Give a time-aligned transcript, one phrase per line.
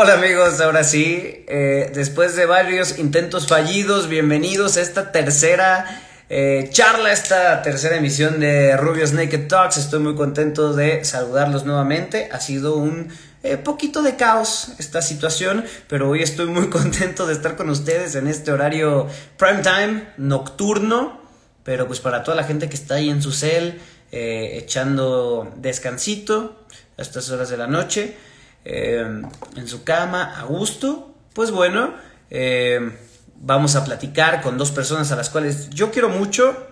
[0.00, 6.68] Hola amigos, ahora sí, eh, después de varios intentos fallidos, bienvenidos a esta tercera eh,
[6.70, 9.76] charla, esta tercera emisión de Rubios Naked Talks.
[9.76, 12.28] Estoy muy contento de saludarlos nuevamente.
[12.30, 13.08] Ha sido un
[13.42, 18.14] eh, poquito de caos esta situación, pero hoy estoy muy contento de estar con ustedes
[18.14, 21.20] en este horario prime time, nocturno,
[21.64, 23.80] pero pues para toda la gente que está ahí en su cel,
[24.12, 26.64] echando descansito
[26.96, 28.27] a estas horas de la noche.
[28.70, 29.22] Em,
[29.56, 31.94] en su cama, a gusto, pues bueno,
[32.28, 32.94] em,
[33.36, 36.66] vamos a platicar con dos personas a las cuales yo quiero mucho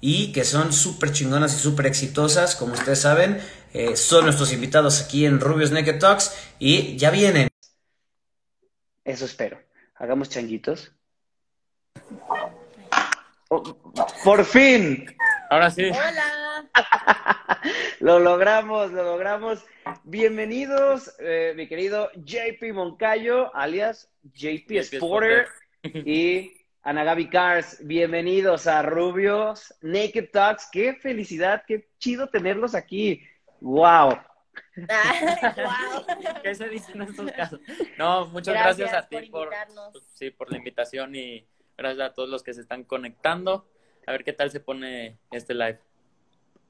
[0.00, 3.38] y que son súper chingonas y súper exitosas, como ustedes saben,
[3.74, 7.48] eh, son nuestros invitados aquí en Rubios Naked Talks y ya vienen.
[9.04, 9.60] Eso espero.
[9.96, 10.90] Hagamos changuitos.
[13.50, 13.62] Oh,
[14.24, 15.04] por fin.
[15.50, 15.84] Ahora sí.
[15.90, 16.41] Hola.
[18.00, 19.64] lo logramos, lo logramos.
[20.04, 25.48] Bienvenidos, eh, mi querido JP Moncayo, alias JP, Sporter,
[25.82, 27.78] y Anagabi Cars.
[27.86, 30.68] Bienvenidos a Rubios Naked Talks.
[30.70, 33.22] Qué felicidad, qué chido tenerlos aquí.
[33.60, 34.18] ¡Wow!
[36.42, 37.60] ¿Qué se dice en estos casos?
[37.98, 39.50] No, muchas gracias, a ti por,
[40.14, 43.68] sí, por la invitación y gracias a todos los que se están conectando.
[44.06, 45.78] A ver qué tal se pone este live.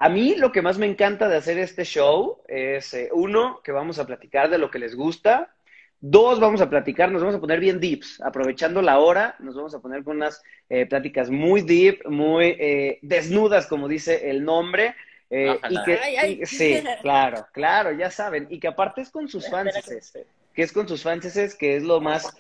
[0.03, 3.71] A mí lo que más me encanta de hacer este show es, eh, uno, que
[3.71, 5.55] vamos a platicar de lo que les gusta.
[6.01, 9.77] Dos, vamos a platicar, nos vamos a poner bien deeps, aprovechando la hora, nos vamos
[9.77, 14.97] a poner con unas eh, pláticas muy deep, muy eh, desnudas, como dice el nombre.
[15.31, 18.49] y que, sí, claro, claro, ya saben.
[18.51, 19.73] Y que aparte es con sus fans,
[20.53, 22.37] que es con sus fans, que es lo más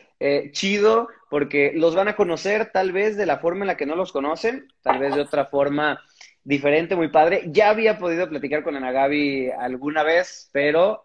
[0.50, 3.94] chido, porque los van a conocer tal vez de la forma en la que no
[3.94, 6.00] los conocen, tal vez de otra forma
[6.44, 7.44] diferente, muy padre.
[7.46, 11.04] Ya había podido platicar con Ana Gaby alguna vez, pero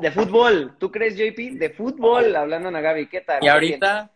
[0.00, 0.76] de fútbol.
[0.78, 1.58] ¿Tú crees, JP?
[1.58, 3.42] De fútbol, hablando Ana Gaby, ¿qué tal?
[3.42, 4.10] Y ahorita,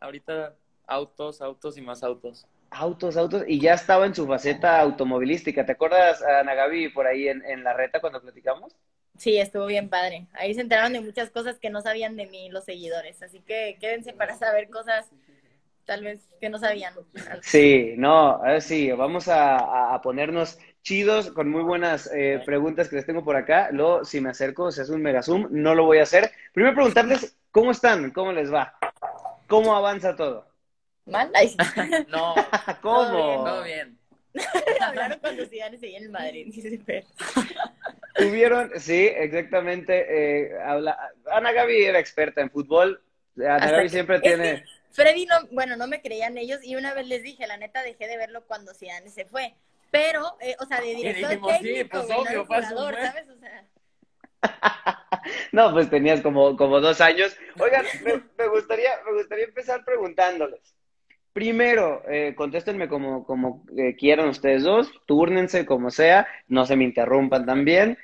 [0.00, 0.54] ahorita
[0.86, 2.46] autos, autos y más autos.
[2.70, 5.64] Autos, autos, y ya estaba en su faceta automovilística.
[5.64, 8.74] ¿Te acuerdas, Ana Gaby, por ahí en, en la reta cuando platicamos?
[9.16, 10.26] Sí, estuvo bien padre.
[10.32, 13.76] Ahí se enteraron de muchas cosas que no sabían de mí los seguidores, así que
[13.80, 15.08] quédense para saber cosas
[15.84, 16.94] tal vez que no sabían.
[17.42, 23.24] Sí, no, sí, vamos a, ponernos chidos con muy buenas eh, preguntas que les tengo
[23.24, 23.70] por acá.
[23.72, 26.30] Luego, si me acerco, se hace un mega zoom, no lo voy a hacer.
[26.52, 28.10] Primero preguntarles, ¿cómo están?
[28.10, 28.76] ¿Cómo les va?
[29.46, 30.48] ¿Cómo avanza todo?
[31.06, 31.30] ¿Mal?
[32.08, 32.34] no.
[32.82, 33.44] ¿Cómo?
[33.44, 33.98] Todo bien.
[34.80, 36.52] Hablaron cuando Zidane seguía en el Madrid,
[38.16, 40.06] Tuvieron, sí, exactamente.
[40.08, 43.02] Eh, Ana Gaby era experta en fútbol.
[43.36, 44.64] Ana Gaby siempre tiene...
[44.94, 48.06] Freddy no, bueno, no me creían ellos y una vez les dije, la neta dejé
[48.06, 49.54] de verlo cuando Zidane se fue.
[49.90, 53.28] Pero, eh, o sea, de director dijimos, técnico, sí, pues obvio, jugador, ¿sabes?
[53.28, 53.64] O sea...
[55.52, 57.36] no, pues tenías como, como dos años.
[57.58, 57.84] Oigan,
[58.38, 60.60] me, gustaría, me gustaría empezar preguntándoles.
[61.32, 66.84] Primero, eh, contéstenme como, como eh, quieran ustedes dos, túrnense como sea, no se me
[66.84, 67.98] interrumpan también.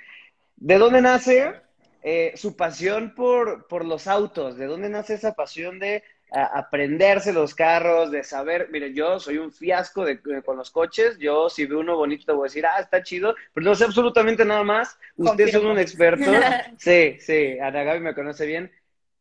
[0.57, 1.55] ¿De dónde nace
[2.03, 4.57] eh, su pasión por, por los autos?
[4.57, 6.03] ¿De dónde nace esa pasión de
[6.33, 11.51] aprenderse los carros, de saber, mire, yo soy un fiasco de, con los coches, yo
[11.51, 14.45] si veo uno bonito te voy a decir, ah, está chido, pero no sé absolutamente
[14.45, 16.31] nada más, ustedes son un experto,
[16.79, 18.71] sí, sí, Ana Gaby me conoce bien,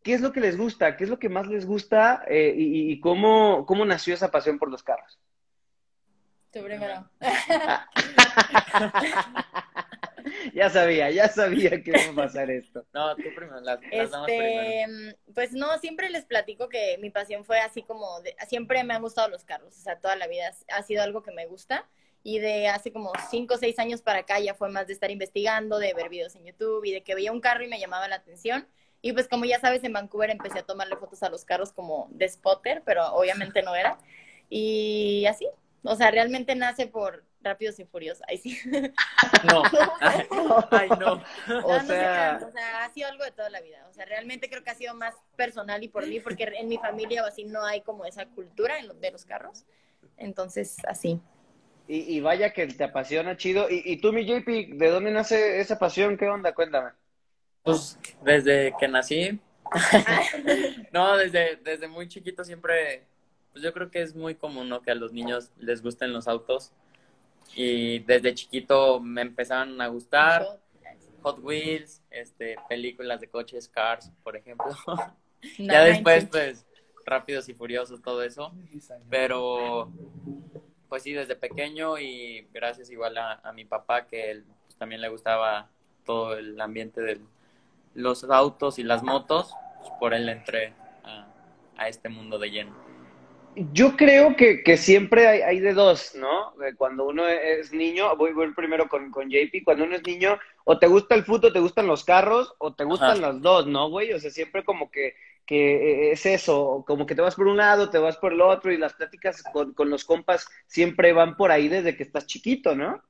[0.04, 0.98] ¿qué es lo que les gusta?
[0.98, 4.70] ¿Qué es lo que más les gusta eh, y, cómo, cómo nació esa pasión por
[4.70, 5.20] los carros?
[6.52, 7.10] Tú primero.
[10.54, 12.86] ya sabía, ya sabía que iba a pasar esto.
[12.94, 14.86] No, tú primero, las, este,
[15.34, 19.02] Pues no, siempre les platico que mi pasión fue así como, de, siempre me han
[19.02, 21.88] gustado los carros, o sea, toda la vida ha sido algo que me gusta.
[22.22, 25.10] Y de hace como 5 o 6 años para acá ya fue más de estar
[25.10, 28.10] investigando, de ver videos en YouTube y de que veía un carro y me llamaba
[28.10, 28.68] la atención.
[29.02, 32.10] Y pues como ya sabes, en Vancouver empecé a tomarle fotos a los carros como
[32.12, 33.98] de spotter, pero obviamente no era.
[34.50, 35.48] Y así,
[35.84, 38.24] o sea, realmente nace por Rápidos y Furiosos.
[38.28, 38.60] Ay, sí.
[39.48, 39.64] No.
[40.72, 41.24] Ay, no.
[41.64, 42.40] O, sea...
[42.46, 43.86] o sea, ha sido algo de toda la vida.
[43.90, 46.78] O sea, realmente creo que ha sido más personal y por mí, porque en mi
[46.78, 49.66] familia o así no hay como esa cultura de los carros.
[50.18, 51.22] Entonces, así.
[51.88, 53.68] Y, vaya que te apasiona, chido.
[53.68, 56.18] Y, y tú, mi JP, ¿de dónde nace esa pasión?
[56.18, 56.54] ¿Qué onda?
[56.54, 56.92] Cuéntame.
[57.64, 59.40] Pues desde que nací.
[60.94, 63.08] no, desde, desde muy chiquito siempre,
[63.52, 64.82] pues yo creo que es muy común, ¿no?
[64.82, 66.74] Que a los niños les gusten los autos.
[67.56, 70.60] Y desde chiquito me empezaron a gustar
[71.22, 74.72] Hot Wheels, este, películas de coches, Cars, por ejemplo.
[75.58, 76.66] ya después, pues,
[77.06, 78.54] Rápidos y Furiosos, todo eso.
[79.10, 79.92] Pero,
[80.88, 85.10] pues sí, desde pequeño y gracias igual a, mi papá, que él pues, también le
[85.10, 85.70] gustaba
[86.06, 87.20] todo el ambiente de
[87.96, 89.54] los autos y las motos,
[90.00, 90.74] por él entré
[91.04, 91.28] a,
[91.78, 92.89] a este mundo de lleno.
[93.56, 96.54] Yo creo que, que siempre hay, hay, de dos, ¿no?
[96.78, 100.78] Cuando uno es niño, voy, voy primero con, con JP, cuando uno es niño, o
[100.78, 103.20] te gusta el fútbol, te gustan los carros, o te gustan Ajá.
[103.22, 104.14] las dos, ¿no, güey?
[104.14, 105.16] O sea, siempre como que,
[105.46, 108.72] que es eso, como que te vas por un lado, te vas por el otro,
[108.72, 112.76] y las pláticas con, con los compas siempre van por ahí desde que estás chiquito,
[112.76, 113.02] ¿no?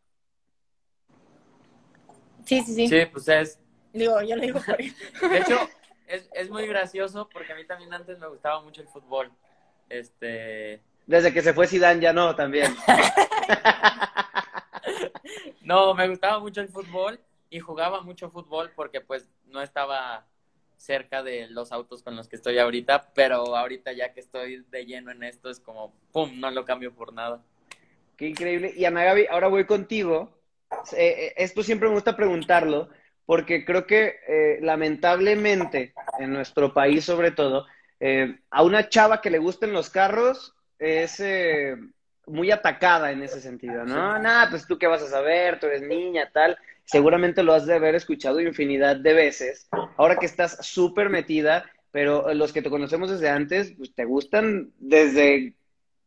[2.45, 2.87] Sí, sí, sí.
[2.87, 3.59] Sí, pues es...
[3.93, 4.91] Digo, yo le digo por ahí.
[5.29, 5.69] De hecho,
[6.07, 9.31] es, es muy gracioso porque a mí también antes me gustaba mucho el fútbol.
[9.89, 10.81] Este.
[11.05, 12.75] Desde que se fue Zidane ya no, también.
[15.61, 17.19] no, me gustaba mucho el fútbol
[17.49, 20.25] y jugaba mucho fútbol porque pues no estaba
[20.77, 24.85] cerca de los autos con los que estoy ahorita, pero ahorita ya que estoy de
[24.85, 27.41] lleno en esto es como, ¡pum!, no lo cambio por nada.
[28.15, 28.73] Qué increíble.
[28.75, 30.31] Y Ana Gaby, ahora voy contigo.
[30.95, 32.89] Eh, esto siempre me gusta preguntarlo
[33.25, 37.65] porque creo que eh, lamentablemente en nuestro país sobre todo,
[37.99, 41.75] eh, a una chava que le gusten los carros es eh,
[42.25, 44.15] muy atacada en ese sentido, ¿no?
[44.15, 44.21] Sí.
[44.21, 46.57] Nada, pues tú qué vas a saber, tú eres niña, tal.
[46.85, 49.67] Seguramente lo has de haber escuchado infinidad de veces.
[49.97, 54.71] Ahora que estás súper metida, pero los que te conocemos desde antes, pues te gustan
[54.79, 55.53] desde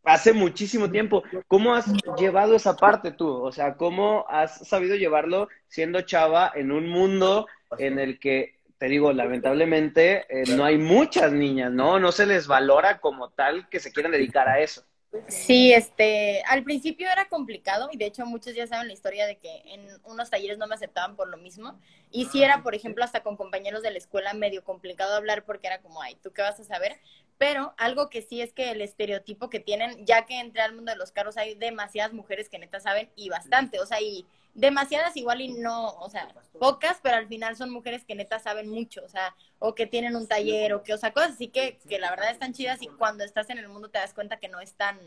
[0.04, 1.22] hace muchísimo tiempo.
[1.46, 1.86] ¿Cómo has
[2.18, 3.28] llevado esa parte tú?
[3.28, 7.46] O sea, ¿cómo has sabido llevarlo siendo chava en un mundo
[7.78, 12.00] en el que te digo, lamentablemente eh, no hay muchas niñas, ¿no?
[12.00, 14.82] No se les valora como tal que se quieran dedicar a eso.
[15.28, 19.36] Sí, este, al principio era complicado y de hecho muchos ya saben la historia de
[19.36, 21.78] que en unos talleres no me aceptaban por lo mismo
[22.10, 25.68] y si era, por ejemplo, hasta con compañeros de la escuela medio complicado hablar porque
[25.68, 26.98] era como, ay, ¿tú qué vas a saber?
[27.38, 30.90] Pero algo que sí es que el estereotipo que tienen, ya que entré al mundo
[30.90, 35.16] de los carros, hay demasiadas mujeres que neta saben y bastante, o sea, y demasiadas
[35.16, 36.28] igual y no, o sea,
[36.58, 40.14] pocas, pero al final son mujeres que neta saben mucho, o sea, o que tienen
[40.14, 42.88] un taller, o que, o sea, cosas así que, que la verdad están chidas y
[42.88, 44.98] cuando estás en el mundo te das cuenta que no es tan,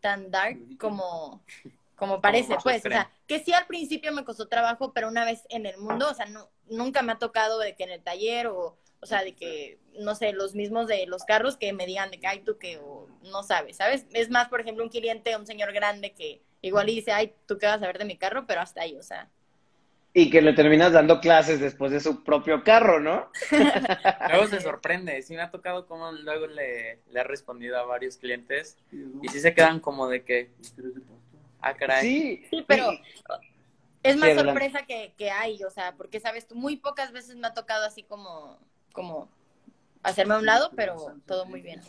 [0.00, 1.42] tan dark como,
[1.96, 5.46] como parece, pues, o sea, que sí al principio me costó trabajo, pero una vez
[5.48, 8.48] en el mundo, o sea, no, nunca me ha tocado de que en el taller
[8.48, 12.12] o, o sea, de que, no sé, los mismos de los carros que me digan
[12.12, 14.06] de que, ay, tú que, o no sabes, ¿sabes?
[14.12, 17.58] Es más, por ejemplo, un cliente, un señor grande que igual y dice, ay, tú
[17.58, 19.28] qué vas a ver de mi carro, pero hasta ahí, o sea.
[20.14, 23.28] Y que le terminas dando clases después de su propio carro, ¿no?
[24.30, 28.18] luego se sorprende, sí me ha tocado como luego le, le ha respondido a varios
[28.18, 28.76] clientes
[29.20, 30.50] y sí se quedan como de que,
[31.60, 32.02] ah, caray.
[32.02, 32.92] Sí, sí pero
[34.04, 37.34] es más sí, sorpresa que, que hay, o sea, porque sabes, tú muy pocas veces
[37.34, 38.60] me ha tocado así como,
[38.92, 39.28] como
[40.02, 40.96] hacerme a un lado, pero
[41.26, 41.80] todo muy bien.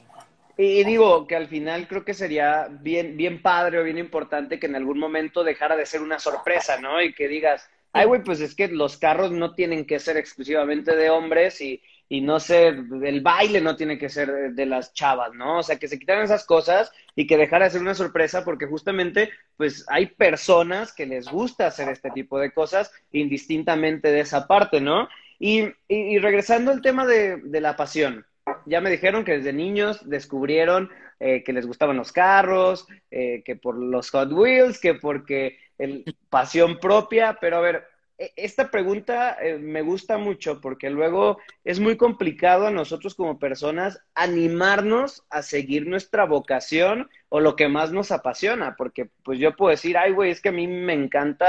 [0.57, 4.67] Y digo que al final creo que sería bien, bien padre o bien importante que
[4.67, 7.01] en algún momento dejara de ser una sorpresa, ¿no?
[7.01, 10.95] Y que digas, ay, güey, pues es que los carros no tienen que ser exclusivamente
[10.95, 15.33] de hombres y, y no sé, el baile no tiene que ser de las chavas,
[15.33, 15.57] ¿no?
[15.57, 18.67] O sea, que se quitaran esas cosas y que dejara de ser una sorpresa porque
[18.67, 24.45] justamente, pues hay personas que les gusta hacer este tipo de cosas indistintamente de esa
[24.45, 25.09] parte, ¿no?
[25.39, 28.25] Y, y, y regresando al tema de, de la pasión,
[28.65, 30.89] ya me dijeron que desde niños descubrieron
[31.19, 36.03] eh, que les gustaban los carros, eh, que por los Hot Wheels, que porque el
[36.29, 37.83] pasión propia, pero a ver,
[38.17, 44.01] esta pregunta eh, me gusta mucho porque luego es muy complicado a nosotros como personas
[44.15, 49.71] animarnos a seguir nuestra vocación o lo que más nos apasiona, porque pues yo puedo
[49.71, 51.47] decir, ay güey, es que a mí me encanta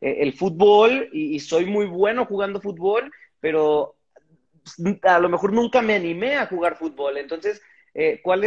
[0.00, 3.96] el fútbol y, soy muy bueno jugando fútbol, pero
[5.02, 7.18] a lo mejor nunca me animé a jugar fútbol.
[7.18, 7.60] Entonces,
[7.94, 8.46] eh, ¿cuál,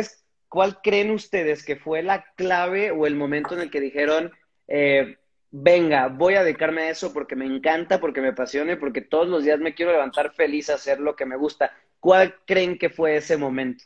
[0.49, 4.31] ¿cuál creen ustedes que fue la clave o el momento en el que dijeron,
[4.67, 5.17] eh,
[5.51, 9.43] venga, voy a dedicarme a eso porque me encanta, porque me apasiona porque todos los
[9.43, 11.71] días me quiero levantar feliz a hacer lo que me gusta?
[11.99, 13.83] ¿Cuál creen que fue ese momento?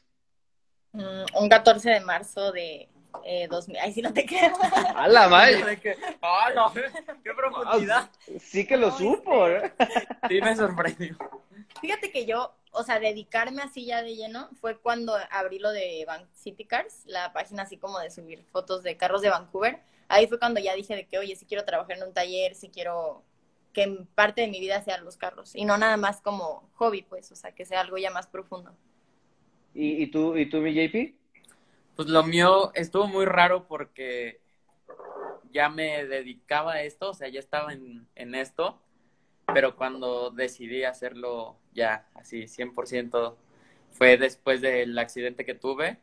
[0.93, 2.87] Mm, un 14 de marzo de
[3.23, 3.77] eh, 2000.
[3.77, 4.55] Ay, sí, no te quedo.
[4.95, 5.79] ¡A la madre!
[6.21, 6.73] ¡Ah, no!
[6.73, 8.09] ¡Qué profundidad!
[8.39, 9.73] Sí que lo supo, ¿eh?
[10.29, 11.17] Sí, me sorprendió.
[11.81, 16.03] Fíjate que yo, o sea, dedicarme así ya de lleno fue cuando abrí lo de
[16.07, 19.79] Bank City Cars, la página así como de subir fotos de carros de Vancouver.
[20.07, 22.69] Ahí fue cuando ya dije de que, oye, si quiero trabajar en un taller, si
[22.69, 23.23] quiero
[23.73, 27.31] que parte de mi vida sean los carros y no nada más como hobby, pues,
[27.31, 28.75] o sea, que sea algo ya más profundo.
[29.73, 31.13] ¿Y, y tú, y tú, mi JP?
[31.97, 34.39] Pues lo mío estuvo muy raro porque
[35.51, 38.79] ya me dedicaba a esto, o sea, ya estaba en, en esto,
[39.53, 43.35] pero cuando decidí hacerlo ya así 100%
[43.91, 45.99] fue después del accidente que tuve.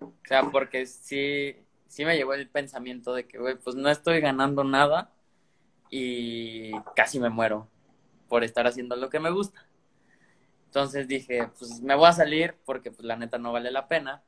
[0.00, 1.56] O sea, porque sí,
[1.88, 5.12] sí me llevó el pensamiento de que, güey, pues no estoy ganando nada
[5.90, 7.68] y casi me muero
[8.28, 9.66] por estar haciendo lo que me gusta.
[10.66, 14.22] Entonces dije, pues me voy a salir porque pues la neta no vale la pena.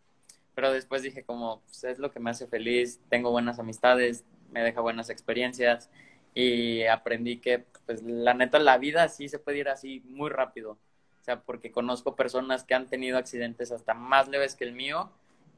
[0.57, 4.63] Pero después dije como, pues es lo que me hace feliz, tengo buenas amistades, me
[4.65, 5.91] deja buenas experiencias
[6.35, 10.79] y aprendí que pues la neta la vida sí se puede ir así muy rápido.
[11.21, 15.11] O sea, porque conozco personas que han tenido accidentes hasta más leves que el mío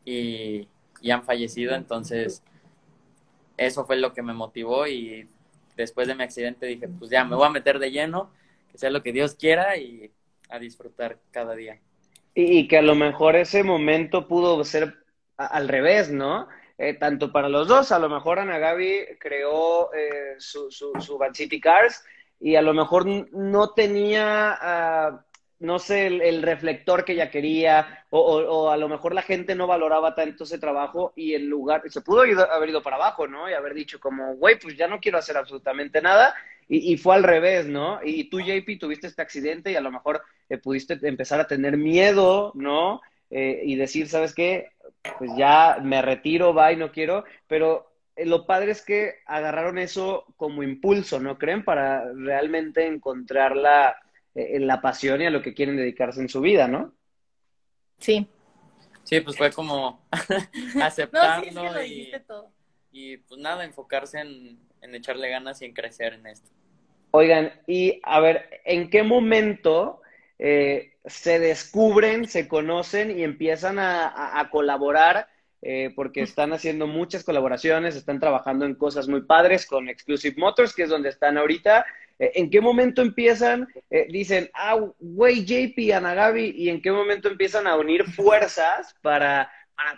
[0.05, 0.67] y,
[1.00, 2.43] y han fallecido, entonces
[3.57, 5.28] eso fue lo que me motivó y
[5.76, 8.33] después de mi accidente dije, pues ya me voy a meter de lleno,
[8.73, 10.11] que sea lo que Dios quiera y
[10.49, 11.78] a disfrutar cada día.
[12.40, 14.95] Y, que a lo mejor ese momento pudo ser
[15.37, 16.47] al revés, ¿no?
[16.78, 21.18] Eh, tanto para los dos, a lo mejor Ana Gaby creó eh, su, su, su
[21.33, 22.04] City Cars
[22.38, 25.25] y a lo mejor no tenía, ah,
[25.59, 29.57] no sé, el, el reflector que ella quería, o, o- a lo mejor la gente
[29.57, 33.50] no valoraba tanto ese trabajo y en lugar, se pudo haber ido para abajo, ¿no?
[33.50, 36.33] Y haber dicho como, güey, pues ya no quiero hacer absolutamente nada.
[36.69, 38.01] Y, y fue al revés, ¿no?
[38.05, 41.77] Y tú, JP, tuviste este accidente y a lo mejor eh, pudiste empezar a tener
[41.77, 43.01] miedo, ¿no?
[43.31, 44.71] Eh, y decir, ¿sabes qué?
[45.19, 47.25] Pues ya me retiro, bye, no quiero.
[47.47, 51.65] Pero eh, lo padre es que agarraron eso como impulso, ¿no creen?
[51.65, 53.97] Para realmente encontrar la,
[54.35, 56.95] eh, la pasión y a lo que quieren dedicarse en su vida, ¿no?
[57.99, 58.29] Sí.
[59.05, 62.53] Sí, pues fue como No, sí, es que aceptarlo lo y, todo.
[62.93, 66.51] y pues nada, enfocarse en, en echarle ganas y en crecer en esto.
[67.21, 70.03] Oigan, y a ver, ¿en qué momento
[70.39, 75.27] eh, se descubren, se conocen y empiezan a, colaborar?
[75.61, 80.73] Eh, porque están haciendo muchas colaboraciones, están trabajando en cosas muy padres con Exclusive Motors,
[80.73, 81.85] que es donde están ahorita.
[82.21, 83.67] Eh, ¿En qué momento empiezan?
[83.91, 88.95] eh, dicen, ah, güey, JP, Ana Gaby, ¿y en qué momento empiezan a unir fuerzas
[89.03, 89.51] para,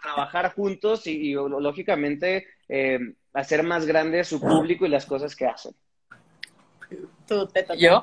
[0.02, 2.46] trabajar juntos y, lógicamente
[3.34, 5.74] hacer más grande su público y las cosas que hacen?
[7.30, 7.78] Tú te toca.
[7.78, 8.02] Yo,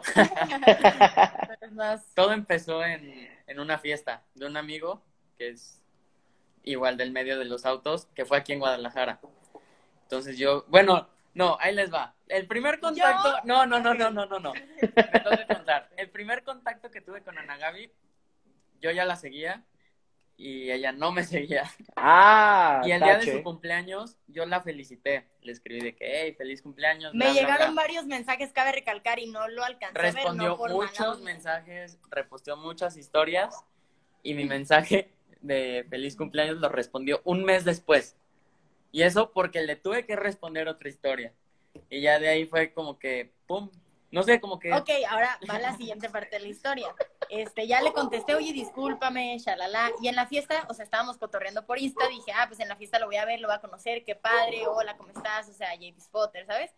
[1.72, 5.04] más- todo empezó en, en una fiesta de un amigo
[5.38, 5.82] que es
[6.64, 9.20] igual del medio de los autos, que fue aquí en Guadalajara.
[10.04, 12.16] Entonces yo, bueno, no, ahí les va.
[12.30, 14.54] El primer contacto, no, no, no, no, no, no, no.
[14.54, 15.90] Me tengo que contar.
[15.98, 17.92] El primer contacto que tuve con Ana Gaby,
[18.82, 19.64] yo ya la seguía
[20.38, 21.64] y ella no me seguía.
[21.96, 25.28] Ah, Y el día de su cumpleaños, yo la felicité.
[25.42, 27.14] Le escribí de que, hey, feliz cumpleaños.
[27.14, 27.82] Me bla, llegaron bla.
[27.84, 32.56] varios mensajes, cabe recalcar, y no lo alcancé a ver, Respondió no muchos mensajes, reposteó
[32.56, 33.56] muchas historias
[34.24, 38.16] y mi mensaje de feliz cumpleaños lo respondió un mes después.
[38.92, 41.34] Y eso porque le tuve que responder otra historia.
[41.90, 43.70] Y ya de ahí fue como que, pum,
[44.12, 44.74] no sé, como que...
[44.74, 46.88] Ok, ahora va la siguiente parte de la historia.
[47.30, 49.92] Este, ya le contesté, oye, discúlpame, shalala.
[50.02, 52.76] Y en la fiesta, o sea, estábamos cotorreando por Insta, dije, ah, pues en la
[52.78, 55.50] fiesta lo voy a ver, lo voy a conocer, qué padre, hola, ¿cómo estás?
[55.50, 56.72] O sea, JP Spotter, ¿sabes?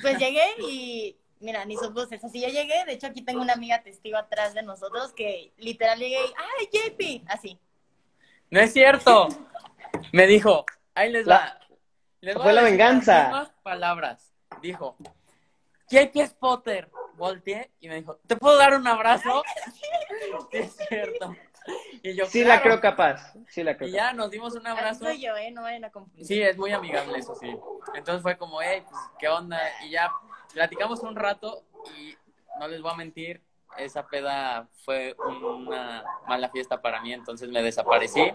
[0.00, 2.22] Pues llegué y, mira, ni sus voces.
[2.24, 5.98] Así yo llegué, de hecho aquí tengo una amiga testigo atrás de nosotros que literal
[5.98, 7.58] llegué y, ay, JP, así.
[8.50, 9.28] No es cierto.
[10.12, 11.58] Me dijo, ahí les La- va.
[12.20, 13.30] Les voy fue a la venganza.
[13.30, 14.32] las palabras.
[14.60, 14.96] Dijo,
[15.92, 16.90] JP Potter.
[17.16, 19.42] Volteé y me dijo, ¿te puedo dar un abrazo?
[20.50, 21.34] Sí, es cierto.
[22.02, 25.04] Y yo, Sí la creo capaz, sí la creo Y ya nos dimos un abrazo.
[25.04, 25.50] soy yo, ¿eh?
[25.50, 26.26] No vayan a confundir.
[26.26, 27.54] Sí, es muy amigable, eso sí.
[27.94, 29.58] Entonces fue como, hey, pues, ¿qué onda?
[29.84, 30.10] Y ya
[30.52, 31.62] platicamos un rato
[31.98, 32.16] y
[32.58, 33.42] no les voy a mentir,
[33.76, 38.32] esa peda fue una mala fiesta para mí, entonces me desaparecí,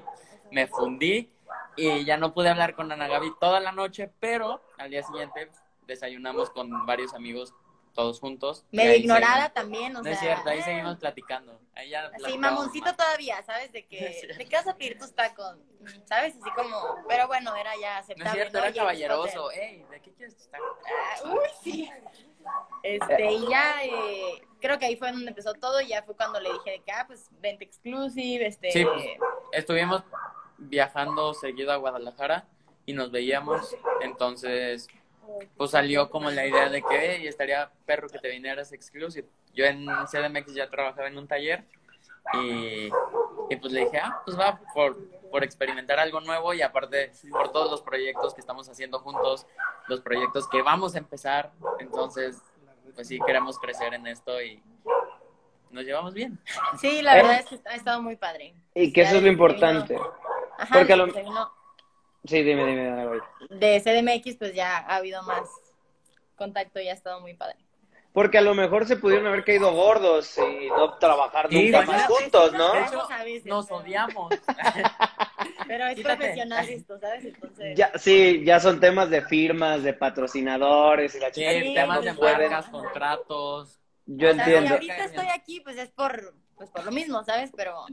[0.51, 1.31] me fundí
[1.75, 5.51] y ya no pude hablar con Ana Gaby toda la noche, pero al día siguiente
[5.87, 7.53] desayunamos con varios amigos
[7.93, 8.63] todos juntos.
[8.71, 9.53] Medio ignorada seguimos.
[9.55, 10.13] también, o No sea.
[10.13, 11.59] es cierto, ahí eh, seguimos platicando.
[11.73, 12.97] Ahí ya platicábamos mamoncito más.
[12.97, 13.71] todavía, ¿sabes?
[13.71, 14.35] De que.
[14.37, 15.57] ¿de qué vas a pedir tus tacos?
[16.05, 16.35] ¿Sabes?
[16.39, 18.29] Así como, pero bueno, era ya No aceptable.
[18.29, 18.63] es cierto, ¿no?
[18.65, 19.51] era Y caballeroso.
[19.51, 20.77] Ey, ¿de qué quieres tus tacos?
[20.85, 21.89] Ah, Uy, sí.
[22.81, 26.39] Este, y ya, eh, creo que ahí fue donde empezó todo, y ya fue cuando
[26.39, 28.71] le dije de que, ah, pues, vente exclusive, este...
[28.71, 29.03] Sí, pues,
[29.51, 30.03] estuvimos
[30.57, 32.47] viajando seguido a Guadalajara
[32.85, 34.87] y nos veíamos, entonces
[35.55, 39.27] pues salió como la idea de que "Ey, estaría perro que te vinieras exclusive.
[39.53, 41.63] Yo en CDMX ya trabajaba en un taller
[42.33, 42.89] y,
[43.49, 44.97] y pues le dije, ah, pues va por,
[45.31, 49.47] por experimentar algo nuevo y aparte por todos los proyectos que estamos haciendo juntos,
[49.87, 52.37] los proyectos que vamos a empezar, entonces
[52.95, 54.61] pues sí queremos crecer en esto y
[55.71, 56.39] nos llevamos bien.
[56.79, 57.21] Sí, la Eh.
[57.21, 58.55] verdad es que ha estado muy padre.
[58.73, 59.93] Y que eso es lo importante.
[59.95, 60.13] vino-
[60.57, 61.07] Ajá, Porque lo-
[62.27, 63.19] Sí, dime, dime, Ana Gaby.
[63.49, 65.47] de CDMX, pues ya ha habido más
[66.35, 67.57] contacto y ha estado muy padre.
[68.13, 72.05] Porque a lo mejor se pudieron haber caído gordos y no trabajar Sí, nunca más
[72.07, 72.73] juntos, ¿no?
[72.73, 73.07] de hecho,
[73.45, 74.29] Nos odiamos.
[75.67, 76.17] Pero es Quítate.
[76.17, 77.25] profesional esto, ¿sabes?
[77.25, 77.77] Entonces...
[77.77, 81.51] Ya, sí, ya son temas de firmas, de patrocinadores y la chica.
[81.51, 83.79] Sí, temas de marcas, contratos.
[84.05, 84.73] Yo O sea, si entiendo.
[84.73, 87.51] ahorita estoy aquí, pues es por, pues por lo mismo, ¿sabes?
[87.55, 87.85] Pero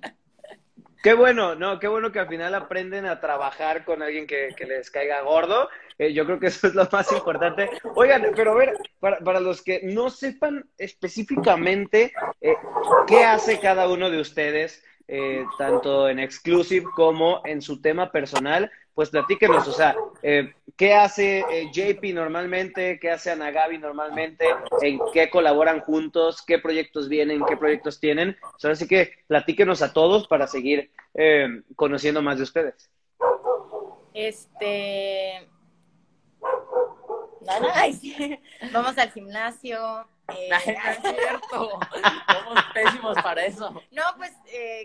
[1.04, 4.90] Qué bueno, no, qué bueno que al final aprenden a trabajar con alguien que, les
[4.90, 5.68] caiga gordo.
[5.98, 7.68] Eh, yo creo que eso es lo más importante.
[7.94, 12.56] Oigan, pero a ver, para, para los que no sepan específicamente eh,
[13.06, 18.70] qué hace cada uno de ustedes, eh, tanto en Exclusive como en su tema personal,
[18.94, 23.00] pues platíquenos, o sea, eh, ¿qué hace eh, JP normalmente?
[23.00, 24.46] ¿Qué hace Anagabi normalmente?
[24.82, 26.42] ¿En qué colaboran juntos?
[26.46, 27.44] ¿Qué proyectos vienen?
[27.44, 28.36] ¿Qué proyectos tienen?
[28.54, 32.88] O sea, que platíquenos a todos para seguir eh, conociendo más de ustedes.
[34.14, 35.48] Este.
[38.72, 40.06] Vamos al gimnasio.
[40.28, 41.50] Eh, no es cierto.
[42.44, 43.70] Somos pésimos para eso.
[43.90, 44.84] no, pues, eh.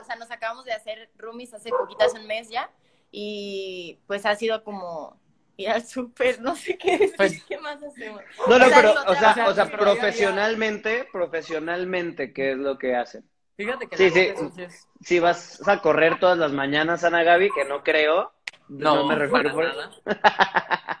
[0.00, 2.70] O sea, nos acabamos de hacer roomies hace poquito, hace un mes ya.
[3.10, 5.18] Y pues ha sido como
[5.56, 8.22] ir al súper, no sé qué decir, Pues- ¿qué más hacemos?
[8.46, 12.94] No, no, O sea, pero, o sea, o sea, profesionalmente, profesionalmente, ¿qué es lo que
[12.94, 13.28] hacen?
[13.56, 14.32] Fíjate que Sí, sí.
[14.62, 18.32] es- Si vas a correr todas las mañanas, Ana Gaby, que no creo,
[18.68, 19.90] no, No, me refiero por nada.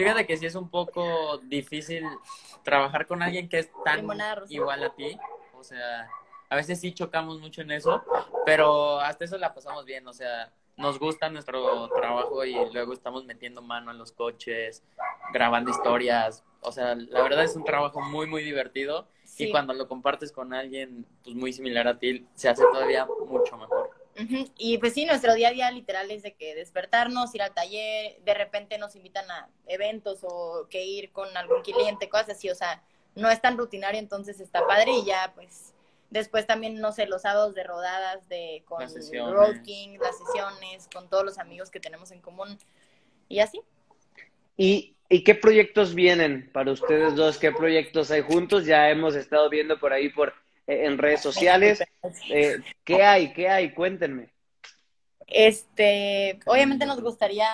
[0.00, 2.06] Fíjate que sí es un poco difícil
[2.62, 4.08] trabajar con alguien que es tan
[4.48, 5.18] igual a ti.
[5.52, 6.08] O sea,
[6.48, 8.02] a veces sí chocamos mucho en eso,
[8.46, 10.08] pero hasta eso la pasamos bien.
[10.08, 14.82] O sea, nos gusta nuestro trabajo y luego estamos metiendo mano en los coches,
[15.34, 16.44] grabando historias.
[16.62, 19.06] O sea, la verdad es un trabajo muy, muy divertido.
[19.24, 19.44] Sí.
[19.44, 23.58] Y cuando lo compartes con alguien pues muy similar a ti, se hace todavía mucho
[23.58, 23.99] mejor.
[24.56, 28.20] Y pues sí, nuestro día a día literal es de que despertarnos, ir al taller,
[28.22, 32.54] de repente nos invitan a eventos o que ir con algún cliente, cosas así, o
[32.54, 32.82] sea,
[33.14, 35.72] no es tan rutinario, entonces está padre y ya pues
[36.10, 38.82] después también, no sé, los sábados de rodadas de con.
[39.32, 42.58] Road King, las sesiones, con todos los amigos que tenemos en común
[43.28, 43.60] y así.
[44.56, 47.38] ¿Y, ¿Y qué proyectos vienen para ustedes dos?
[47.38, 48.66] ¿Qué proyectos hay juntos?
[48.66, 50.34] Ya hemos estado viendo por ahí por
[50.70, 51.82] en redes sociales.
[52.28, 53.32] Eh, ¿Qué hay?
[53.32, 53.72] ¿Qué hay?
[53.72, 54.30] Cuéntenme.
[55.26, 57.48] Este, obviamente nos gustaría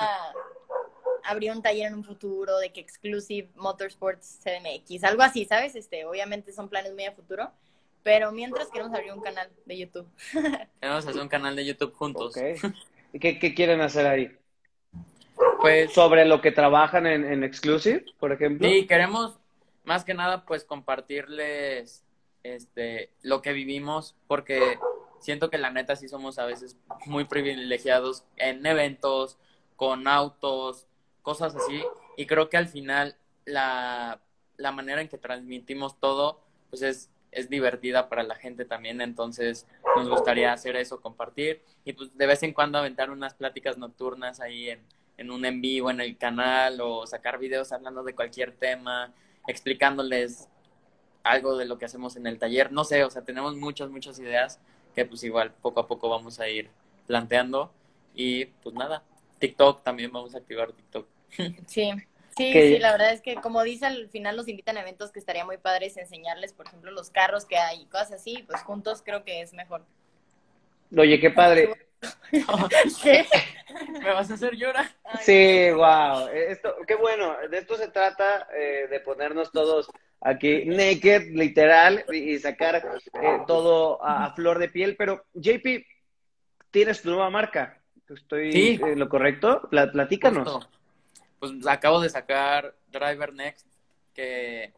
[1.24, 5.74] abrir un taller en un futuro de que Exclusive Motorsports CDMX, algo así, ¿sabes?
[5.74, 7.50] Este, obviamente son planes muy a futuro,
[8.02, 10.08] pero mientras queremos abrir un canal de YouTube.
[10.80, 12.34] Queremos hacer un canal de YouTube juntos.
[13.12, 14.30] ¿Y ¿Qué, qué quieren hacer ahí?
[15.60, 18.68] Pues ¿Sobre lo que trabajan en, en Exclusive, por ejemplo?
[18.68, 19.38] Sí, queremos
[19.84, 22.05] más que nada pues compartirles
[22.54, 24.78] este lo que vivimos porque
[25.20, 29.38] siento que la neta sí somos a veces muy privilegiados en eventos,
[29.76, 30.86] con autos,
[31.22, 31.82] cosas así.
[32.16, 34.20] Y creo que al final la,
[34.56, 39.66] la manera en que transmitimos todo pues es, es divertida para la gente también, entonces
[39.96, 41.62] nos gustaría hacer eso, compartir.
[41.84, 44.80] Y pues de vez en cuando aventar unas pláticas nocturnas ahí en,
[45.16, 49.12] en un en vivo en el canal o sacar videos hablando de cualquier tema,
[49.46, 50.48] explicándoles
[51.26, 52.72] algo de lo que hacemos en el taller.
[52.72, 54.60] No sé, o sea, tenemos muchas, muchas ideas
[54.94, 56.70] que pues igual poco a poco vamos a ir
[57.06, 57.70] planteando.
[58.14, 59.02] Y pues nada,
[59.38, 61.06] TikTok también vamos a activar TikTok.
[61.66, 61.90] Sí.
[62.36, 65.18] Sí, sí, la verdad es que como dice, al final nos invitan a eventos que
[65.18, 69.00] estaría muy padres enseñarles, por ejemplo, los carros que hay y cosas así, pues juntos
[69.02, 69.86] creo que es mejor.
[70.94, 71.72] Oye, qué padre.
[73.02, 73.26] ¿Qué?
[73.90, 74.94] ¿Me vas a hacer llorar?
[75.02, 76.28] Ay, Sí, wow.
[76.28, 77.34] Esto, qué bueno.
[77.50, 79.88] De esto se trata, eh, de ponernos todos
[80.28, 84.96] aquí naked, literal, y, sacar eh, todo a, a flor de piel.
[84.96, 85.84] Pero, JP,
[86.70, 87.80] tienes tu nueva marca.
[88.08, 88.80] ¿Estoy Sí.
[88.82, 89.62] en lo correcto?
[89.70, 90.48] Pla- platícanos.
[90.48, 90.70] Justo.
[91.38, 93.66] Pues acabo de sacar Driver Next,
[94.14, 94.72] que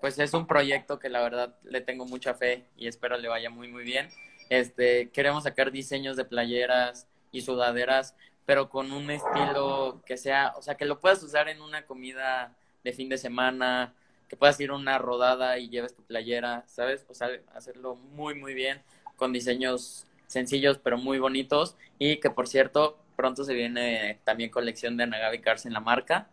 [0.00, 3.48] pues es un proyecto que la verdad le tengo mucha fe y espero le vaya
[3.48, 4.08] muy muy bien.
[4.50, 10.62] Este, queremos sacar diseños de playeras y sudaderas, pero con un estilo que sea, o
[10.62, 13.94] sea, que lo puedas usar en una comida de fin de semana,
[14.34, 17.06] que puedas ir a una rodada y lleves tu playera, ¿sabes?
[17.08, 18.82] O sea, hacerlo muy muy bien
[19.14, 24.96] con diseños sencillos pero muy bonitos y que por cierto pronto se viene también colección
[24.96, 26.26] de Nagavi Cars en la marca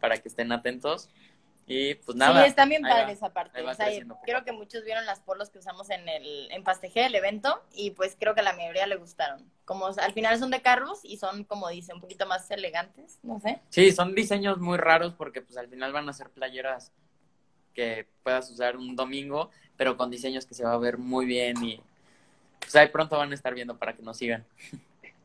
[0.00, 1.08] para que estén atentos
[1.66, 3.88] y pues nada sí, están bien padres ahí va O sea,
[4.24, 7.90] creo que muchos vieron las polos que usamos en el en Pasteje, el evento, y
[7.90, 9.50] pues creo que a la mayoría le gustaron.
[9.64, 13.40] Como al final son de carros y son, como dice, un poquito más elegantes, no
[13.40, 13.60] sé.
[13.68, 16.92] sí son diseños muy raros porque pues al final van a ser playeras
[17.76, 21.62] que puedas usar un domingo pero con diseños que se va a ver muy bien
[21.62, 21.80] y
[22.58, 24.44] pues pronto van a estar viendo para que nos sigan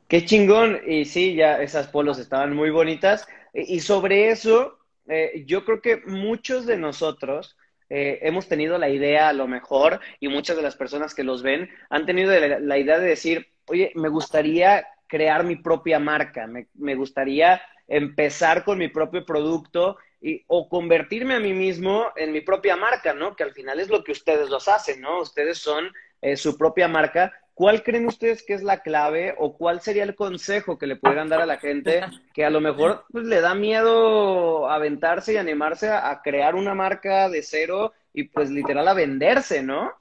[0.08, 0.82] Qué chingón.
[0.86, 3.26] Y sí, ya esas polos estaban muy bonitas.
[3.54, 7.56] Y sobre eso, eh, yo creo que muchos de nosotros
[7.90, 11.44] eh, hemos tenido la idea, a lo mejor, y muchas de las personas que los
[11.44, 16.96] ven han tenido la, idea de decir, oye, me gustaría crear mi propia marca, me
[16.96, 22.76] gustaría empezar con mi propio producto y, o convertirme a mí mismo en mi propia
[22.76, 23.36] marca, ¿no?
[23.36, 25.22] Que al final es lo que ustedes los hacen, ¿no?
[25.22, 29.82] Ustedes son eh, su propia marca, ¿cuál creen ustedes que es la clave o cuál
[29.82, 32.02] sería el consejo que le pudieran dar a la gente
[32.34, 36.76] que a lo mejor pues, le da miedo aventarse y animarse a, a crear una
[36.76, 39.92] marca de cero y pues literal a venderse, ¿no?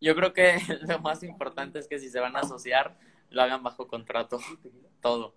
[0.00, 2.96] Yo creo que lo más importante es que si se van a asociar,
[3.30, 4.38] lo hagan bajo contrato,
[5.00, 5.34] todo.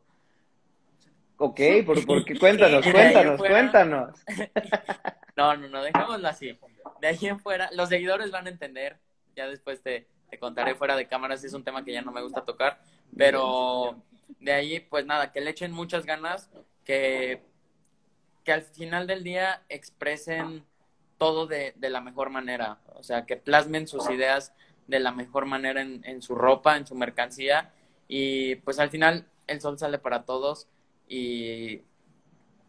[1.40, 4.20] Ok, por, porque cuéntanos, cuéntanos, fuera- cuéntanos.
[5.36, 6.60] No, no, no, dejémoslo así.
[7.00, 8.98] De ahí en fuera, los seguidores van a entender.
[9.38, 12.22] Ya después te, te contaré fuera de cámaras, es un tema que ya no me
[12.22, 12.82] gusta tocar.
[13.16, 14.04] Pero
[14.42, 16.50] de ahí, pues nada, que le echen muchas ganas,
[16.84, 17.42] que,
[18.44, 20.66] que al final del día expresen
[21.18, 22.80] todo de, de la mejor manera.
[22.96, 24.52] O sea, que plasmen sus ideas
[24.88, 27.72] de la mejor manera en, en su ropa, en su mercancía.
[28.10, 30.68] Y pues al final el sol sale para todos
[31.10, 31.82] y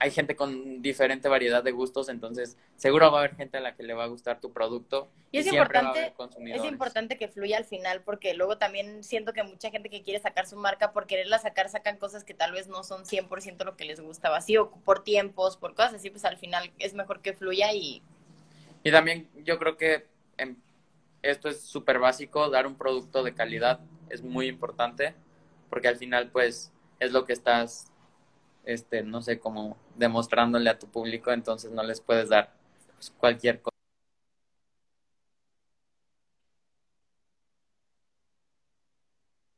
[0.01, 3.77] hay gente con diferente variedad de gustos, entonces seguro va a haber gente a la
[3.77, 6.15] que le va a gustar tu producto Y es a importante,
[6.47, 10.19] es importante que fluya al final, porque luego también siento que mucha gente que quiere
[10.19, 13.77] sacar su marca, por quererla sacar, sacan cosas que tal vez no son 100% lo
[13.77, 17.21] que les gustaba, así, o por tiempos, por cosas así, pues al final es mejor
[17.21, 18.03] que fluya y
[18.83, 20.07] Y también yo creo que
[20.39, 20.57] em,
[21.21, 25.15] esto es súper básico, dar un producto de calidad es muy importante,
[25.69, 27.90] porque al final pues es lo que estás,
[28.65, 32.53] este, no sé, como demostrándole a tu público, entonces no les puedes dar
[32.97, 33.71] pues, cualquier cosa.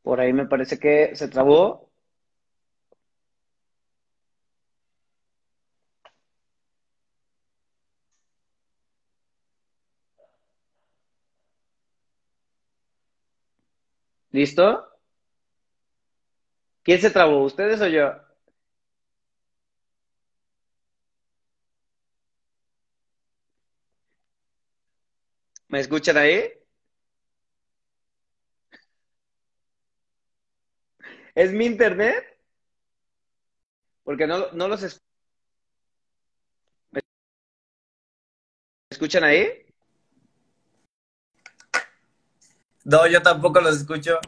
[0.02, 1.90] Por ahí me parece que se trabó.
[14.32, 14.66] ¿Listo?
[16.84, 17.42] ¿Quién se trabó?
[17.44, 18.12] ¿Ustedes o yo?
[25.72, 26.44] ¿Me escuchan ahí?
[31.34, 32.24] ¿Es mi internet?
[34.04, 35.02] Porque no, no los es-
[36.92, 37.00] ¿Me
[38.90, 39.66] escuchan ahí?
[42.84, 44.18] No, yo tampoco los escucho.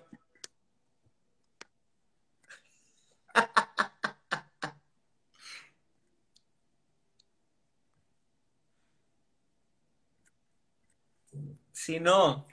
[11.84, 12.46] Si no,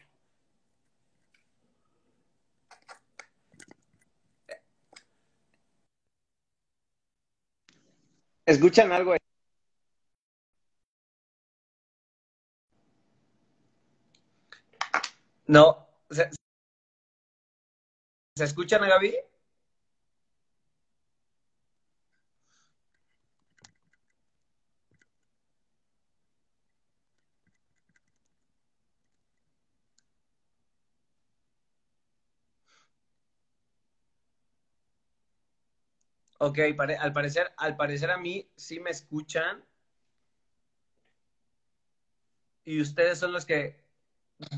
[8.46, 9.16] ¿Escuchan algo
[15.48, 15.88] no.
[16.10, 16.30] ¿Se,
[18.36, 19.16] ¿se escuchan a Gaby?
[36.44, 39.64] Ok, pare- al parecer, al parecer a mí sí me escuchan.
[42.64, 43.80] Y ustedes son los que.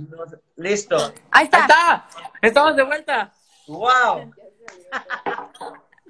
[0.10, 0.96] no sé- Listo.
[0.98, 1.60] ¡Ahí ¡Ahí está!
[1.60, 2.08] está!
[2.42, 3.34] ¡Estamos de vuelta!
[3.68, 4.34] ¡Wow!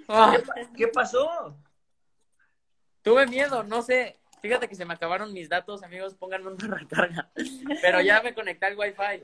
[0.77, 1.57] ¿Qué pasó?
[3.01, 4.19] tuve miedo, no sé.
[4.43, 7.29] Fíjate que se me acabaron mis datos, amigos, pónganme una recarga.
[7.82, 9.23] Pero ya me conecté al Wi-Fi.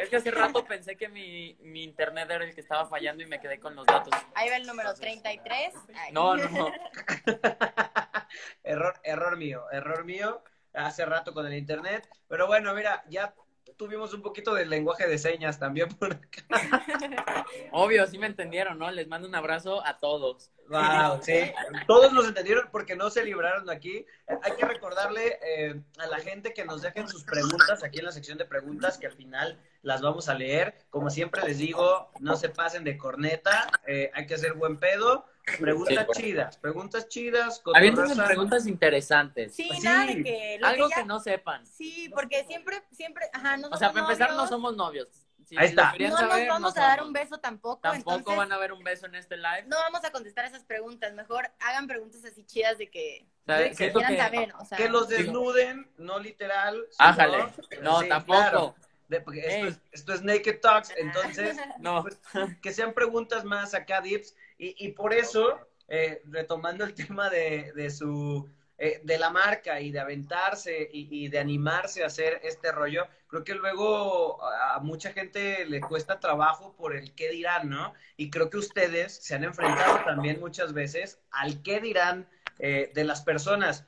[0.00, 3.26] Es que hace rato pensé que mi, mi internet era el que estaba fallando y
[3.26, 4.10] me quedé con los datos.
[4.34, 5.74] Ahí va el número 33.
[5.94, 6.12] Ay.
[6.12, 6.72] No, no, no.
[8.64, 10.42] Error, error mío, error mío.
[10.72, 12.08] Hace rato con el internet.
[12.26, 13.34] Pero bueno, mira, ya
[13.76, 16.44] tuvimos un poquito de lenguaje de señas también por acá.
[17.72, 18.90] Obvio, sí me entendieron, ¿no?
[18.90, 20.50] Les mando un abrazo a todos.
[20.68, 21.50] Wow, sí.
[21.86, 24.06] Todos nos entendieron porque no se libraron de aquí.
[24.42, 28.12] Hay que recordarle eh, a la gente que nos dejen sus preguntas aquí en la
[28.12, 30.74] sección de preguntas, que al final las vamos a leer.
[30.90, 35.24] Como siempre les digo, no se pasen de corneta, eh, hay que hacer buen pedo.
[35.60, 37.60] Preguntas Sí, chidas, preguntas chidas.
[37.60, 38.18] Cotorrezas.
[38.26, 39.54] preguntas interesantes.
[39.54, 40.58] Sí, Pues nada de que...
[40.60, 41.66] lo Algo ya- que no sepan.
[41.66, 45.08] Sí, porque siempre, siempre, ajá, no O sea, para empezar, no somos novios.
[45.44, 45.94] Si Ahí está.
[45.98, 48.70] No nos saber, vamos no a dar un beso tampoco, Tampoco entonces van a ver
[48.72, 49.64] un beso en este live.
[49.66, 51.14] no vamos a contestar esas preguntas.
[51.14, 54.76] Mejor hagan preguntas así chidas de que, que quieran que- saber, o sea.
[54.76, 56.84] Que los desnuden, no literal.
[56.98, 57.46] Ájale.
[57.80, 58.38] No, Sí, tampoco.
[58.40, 58.74] claro.
[59.08, 62.02] De- porque esto, es, esto es Naked Talks, entonces No.
[62.02, 62.18] pues,
[62.60, 68.48] que sean preguntas más acá, Dips, y, por eso, eh, retomando el tema de, su,
[68.76, 73.44] eh, de la marca y de aventarse y, de animarse a hacer este rollo, creo
[73.44, 77.94] que luego a, mucha gente le cuesta trabajo por el qué dirán, ¿no?
[78.16, 83.04] Y creo que ustedes se han enfrentado también muchas veces al qué dirán eh, de
[83.04, 83.86] las personas.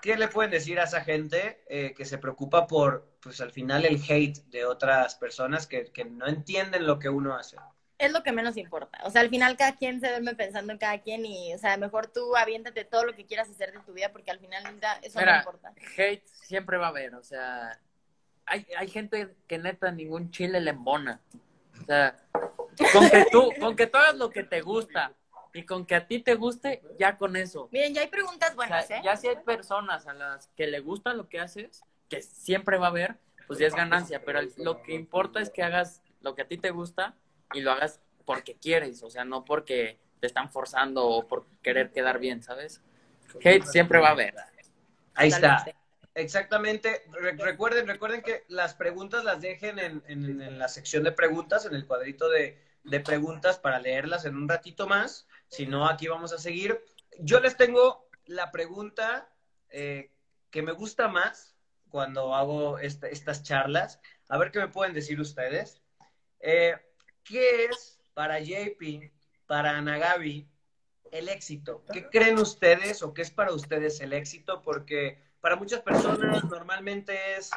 [0.00, 3.84] ¿Qué le pueden decir a esa gente eh, que se preocupa por, pues al final
[3.84, 7.56] el hate de otras personas que no entienden lo que uno hace.
[8.02, 8.98] Es lo que menos importa.
[9.04, 11.76] O sea, al final cada quien se duerme pensando en cada quien y, o sea,
[11.76, 14.64] mejor tú aviéntate todo lo que quieras hacer de tu vida porque al final
[15.02, 15.72] eso no importa.
[15.96, 17.78] hate siempre va a haber, o sea,
[18.44, 21.20] hay, hay gente que neta ningún chile le embona.
[21.80, 22.16] O sea,
[22.92, 25.12] con que tú, con que tú hagas lo que te gusta
[25.54, 27.68] y con que a ti te guste, ya con eso.
[27.70, 29.02] Miren, ya hay preguntas O buenas, sea, ¿eh?
[29.04, 32.86] ya si hay personas a las que le gusta lo que haces, que siempre va
[32.86, 36.42] a haber, pues ya es ganancia, pero lo que importa es que hagas lo que
[36.42, 37.14] a ti te gusta
[37.54, 41.90] y lo hagas porque quieres, o sea, no porque te están forzando o por querer
[41.90, 42.80] quedar bien, ¿sabes?
[43.44, 44.34] Hate siempre va a haber.
[45.14, 45.64] Ahí está.
[46.14, 47.04] Exactamente.
[47.10, 51.64] Re- recuerden, recuerden que las preguntas las dejen en, en- en la sección de preguntas,
[51.66, 55.26] en el cuadrito de, de preguntas para leerlas en un ratito más.
[55.48, 56.80] Si no, aquí vamos a seguir.
[57.18, 59.28] Yo les tengo la pregunta
[59.70, 60.10] eh,
[60.50, 61.56] que me gusta más
[61.88, 64.00] cuando hago esta- estas charlas.
[64.28, 65.82] A ver qué me pueden decir ustedes.
[66.40, 66.74] Eh,
[67.24, 69.10] ¿Qué es para JP,
[69.46, 70.48] para Anagabi,
[71.10, 71.84] el éxito?
[71.92, 74.62] ¿Qué creen ustedes o qué es para ustedes el éxito?
[74.62, 77.50] Porque para muchas personas normalmente es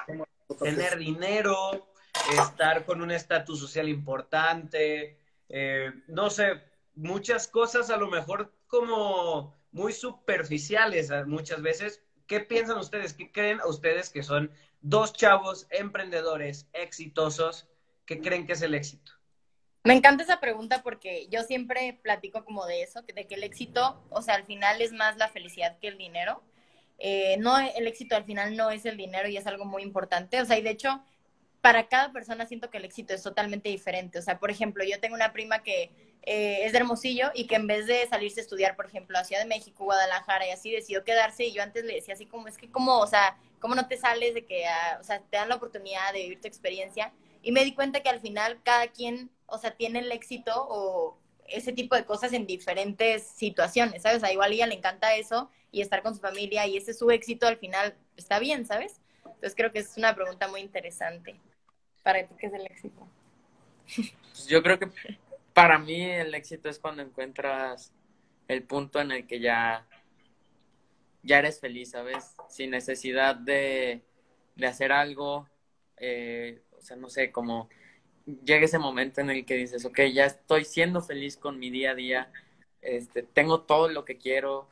[0.60, 1.88] tener dinero,
[2.32, 5.17] estar con un estatus social importante,
[5.49, 6.62] eh, no sé,
[6.95, 12.01] muchas cosas a lo mejor como muy superficiales eh, muchas veces.
[12.28, 13.13] ¿Qué piensan ustedes?
[13.13, 14.51] ¿Qué creen ustedes que son
[14.82, 17.67] dos chavos emprendedores exitosos?
[18.06, 19.12] ¿Qué creen que es el éxito?
[19.86, 24.02] Me encanta esa pregunta porque yo siempre platico como de eso, de que el éxito,
[24.10, 26.41] o sea, al final es más la felicidad que el dinero.
[26.98, 30.41] Eh, no, el éxito al final no es el dinero y es algo muy importante.
[30.41, 31.04] O sea, y de hecho,
[31.62, 34.17] para cada persona siento que el éxito es totalmente diferente.
[34.17, 35.91] O sea, por ejemplo, yo tengo una prima que
[36.24, 39.24] eh, es de Hermosillo y que en vez de salirse a estudiar, por ejemplo, a
[39.24, 42.48] Ciudad de México, Guadalajara y así, decidió quedarse y yo antes le decía así como,
[42.48, 45.38] es que como, o sea, ¿cómo no te sales de que, ah, o sea, te
[45.38, 47.13] dan la oportunidad de vivir tu experiencia?
[47.43, 51.17] Y me di cuenta que al final cada quien, o sea, tiene el éxito o
[51.47, 54.21] ese tipo de cosas en diferentes situaciones, ¿sabes?
[54.21, 56.99] Sea, igual a ella le encanta eso y estar con su familia y ese es
[56.99, 59.01] su éxito al final está bien, ¿sabes?
[59.23, 61.39] Entonces creo que es una pregunta muy interesante.
[62.03, 63.08] Para ti, ¿qué es el éxito?
[63.86, 64.89] Pues yo creo que
[65.53, 67.93] para mí el éxito es cuando encuentras
[68.47, 69.88] el punto en el que ya,
[71.23, 72.36] ya eres feliz, ¿sabes?
[72.49, 74.01] Sin necesidad de,
[74.55, 75.47] de hacer algo,
[75.97, 77.69] eh, o sea, no sé, como
[78.45, 81.91] llega ese momento en el que dices, ok, ya estoy siendo feliz con mi día
[81.91, 82.31] a día,
[82.81, 84.67] este, tengo todo lo que quiero,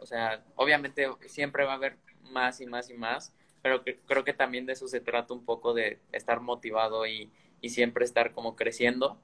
[0.00, 1.96] o sea, obviamente siempre va a haber
[2.30, 5.44] más y más y más, pero que- creo que también de eso se trata un
[5.44, 9.18] poco de estar motivado y, y siempre estar como creciendo,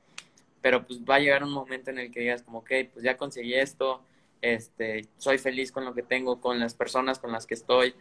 [0.62, 3.16] pero pues va a llegar un momento en el que digas como, ok, pues ya
[3.16, 4.02] conseguí esto,
[4.40, 7.94] este, soy feliz con lo que tengo, con las personas con las que estoy.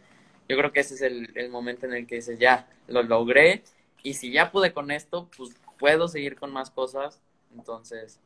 [0.48, 3.62] Yo creo que ese es el, el momento en el que dices, ya, lo logré,
[4.04, 7.20] y si ya pude con esto, pues puedo seguir con más cosas,
[7.52, 8.20] entonces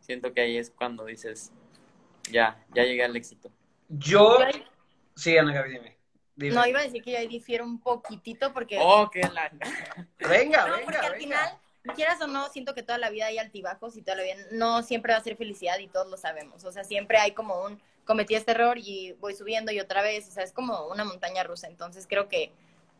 [0.00, 1.52] siento que ahí es cuando dices,
[2.32, 3.52] ya, ya llegué al éxito.
[3.88, 4.38] Yo,
[5.14, 5.96] sí, Ana Gaby, dime.
[6.34, 6.54] Dime.
[6.54, 8.78] No, iba a decir que yo ahí difiero un poquitito porque...
[8.80, 9.50] Oh, qué la...
[10.18, 11.18] Venga, No, venga, porque al venga.
[11.18, 11.58] final,
[11.94, 14.82] quieras o no, siento que toda la vida hay altibajos y toda la vida no
[14.82, 16.64] siempre va a ser felicidad y todos lo sabemos.
[16.64, 20.28] O sea, siempre hay como un cometí este error y voy subiendo y otra vez.
[20.28, 21.66] O sea, es como una montaña rusa.
[21.66, 22.52] Entonces creo que,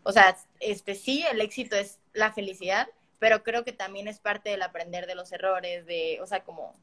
[0.03, 4.51] o sea, este sí, el éxito es la felicidad, pero creo que también es parte
[4.51, 6.75] del aprender de los errores, de, o sea, como,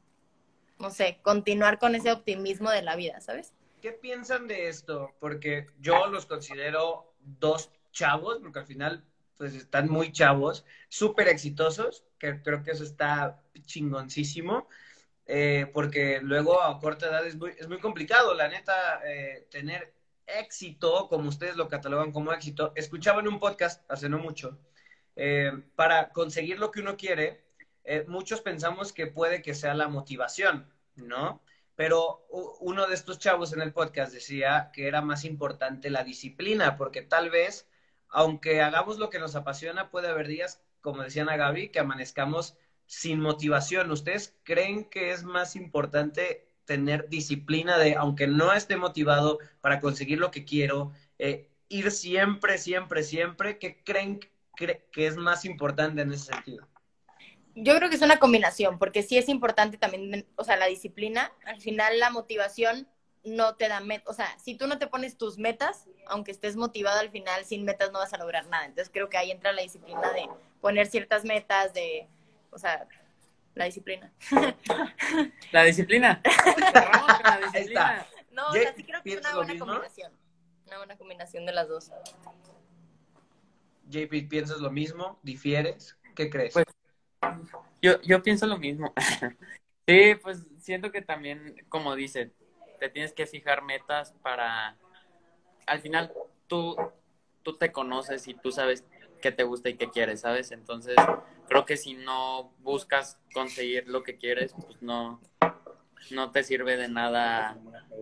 [0.78, 3.52] no sé, continuar con ese optimismo de la vida, ¿sabes?
[3.82, 5.14] ¿Qué piensan de esto?
[5.20, 9.04] Porque yo los considero dos chavos, porque al final
[9.36, 14.68] pues están muy chavos, súper exitosos, que creo que eso está chingoncísimo,
[15.26, 19.92] eh, porque luego a corta edad es muy, es muy complicado, la neta, eh, tener
[20.28, 22.72] éxito, como ustedes lo catalogan como éxito.
[22.76, 24.58] Escuchaba en un podcast hace no mucho,
[25.16, 27.44] eh, para conseguir lo que uno quiere,
[27.84, 31.42] eh, muchos pensamos que puede que sea la motivación, ¿no?
[31.74, 32.26] Pero
[32.60, 37.02] uno de estos chavos en el podcast decía que era más importante la disciplina, porque
[37.02, 37.68] tal vez,
[38.08, 42.56] aunque hagamos lo que nos apasiona, puede haber días, como decían a Gaby, que amanezcamos
[42.86, 43.90] sin motivación.
[43.90, 50.20] ¿Ustedes creen que es más importante tener disciplina de, aunque no esté motivado para conseguir
[50.20, 53.58] lo que quiero, eh, ir siempre, siempre, siempre?
[53.58, 54.20] ¿Qué creen
[54.56, 56.68] cre- que es más importante en ese sentido?
[57.54, 61.32] Yo creo que es una combinación, porque sí es importante también, o sea, la disciplina.
[61.44, 62.88] Al final la motivación
[63.24, 66.56] no te da metas, o sea, si tú no te pones tus metas, aunque estés
[66.56, 68.66] motivado al final, sin metas no vas a lograr nada.
[68.66, 70.28] Entonces creo que ahí entra la disciplina de
[70.60, 72.08] poner ciertas metas, de,
[72.52, 72.86] o sea,
[73.58, 74.12] la disciplina.
[75.52, 76.22] La disciplina.
[76.22, 76.32] Con
[77.24, 78.06] la disciplina.
[78.30, 79.66] No, o sea, sí creo que es ¿piensas una buena mismo?
[79.66, 80.12] combinación.
[80.66, 81.90] Una buena combinación de las dos.
[83.88, 85.18] JP, ¿piensas lo mismo?
[85.22, 85.98] ¿Difieres?
[86.14, 86.52] ¿Qué crees?
[86.52, 86.66] Pues,
[87.82, 88.92] yo, yo pienso lo mismo.
[89.88, 92.32] sí, pues siento que también, como dice,
[92.78, 94.76] te tienes que fijar metas para,
[95.66, 96.12] al final,
[96.46, 96.76] tú,
[97.42, 98.84] tú te conoces y tú sabes
[99.20, 100.52] qué te gusta y qué quieres, ¿sabes?
[100.52, 100.96] Entonces,
[101.48, 105.20] creo que si no buscas conseguir lo que quieres, pues no,
[106.10, 107.58] no te sirve de nada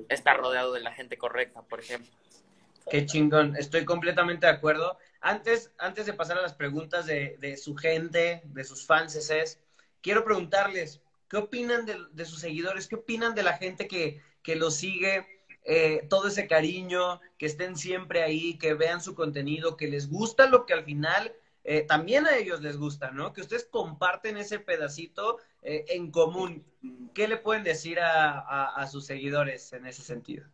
[0.09, 2.11] estar rodeado de la gente correcta, por ejemplo.
[2.91, 4.97] Qué chingón, estoy completamente de acuerdo.
[5.21, 9.61] Antes, antes de pasar a las preguntas de, de su gente, de sus fans, es,
[10.01, 12.87] quiero preguntarles, ¿qué opinan de, de, sus seguidores?
[12.87, 15.36] ¿Qué opinan de la gente que, que lo sigue?
[15.69, 20.47] Eh, todo ese cariño, que estén siempre ahí, que vean su contenido, que les gusta
[20.47, 21.35] lo que al final
[21.69, 23.33] eh, también a ellos les gusta, ¿no?
[23.33, 26.65] Que ustedes comparten ese pedacito eh, en común.
[27.13, 30.47] ¿Qué le pueden decir a, a, a, sus seguidores en ese sentido?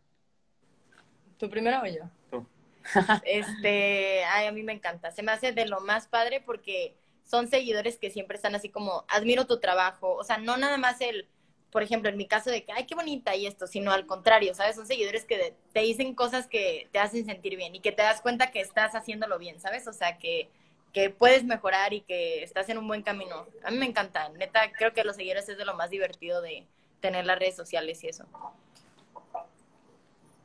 [1.37, 2.09] ¿Tú primero o yo?
[2.31, 2.47] Tú.
[3.25, 5.11] este, ay, a mí me encanta.
[5.11, 9.05] Se me hace de lo más padre porque son seguidores que siempre están así como,
[9.07, 10.15] admiro tu trabajo.
[10.15, 11.27] O sea, no nada más el,
[11.73, 14.53] por ejemplo, en mi caso de que, ay, qué bonita y esto, sino al contrario,
[14.53, 14.75] ¿sabes?
[14.75, 18.21] Son seguidores que te dicen cosas que te hacen sentir bien y que te das
[18.21, 19.87] cuenta que estás haciéndolo bien, ¿sabes?
[19.87, 20.49] O sea, que
[20.93, 23.47] que puedes mejorar y que estás en un buen camino.
[23.63, 26.65] A mí me encanta, neta, creo que los seguidores es de lo más divertido de
[27.01, 28.25] tener las redes sociales y eso.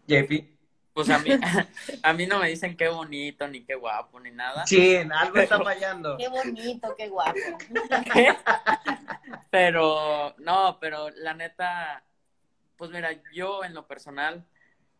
[0.06, 0.57] JP.
[0.98, 1.30] Pues a mí,
[2.02, 4.66] a mí no me dicen qué bonito, ni qué guapo, ni nada.
[4.66, 6.16] Sí, algo está fallando.
[6.16, 7.38] Qué bonito, qué guapo.
[9.48, 12.02] Pero, no, pero la neta,
[12.76, 14.44] pues mira, yo en lo personal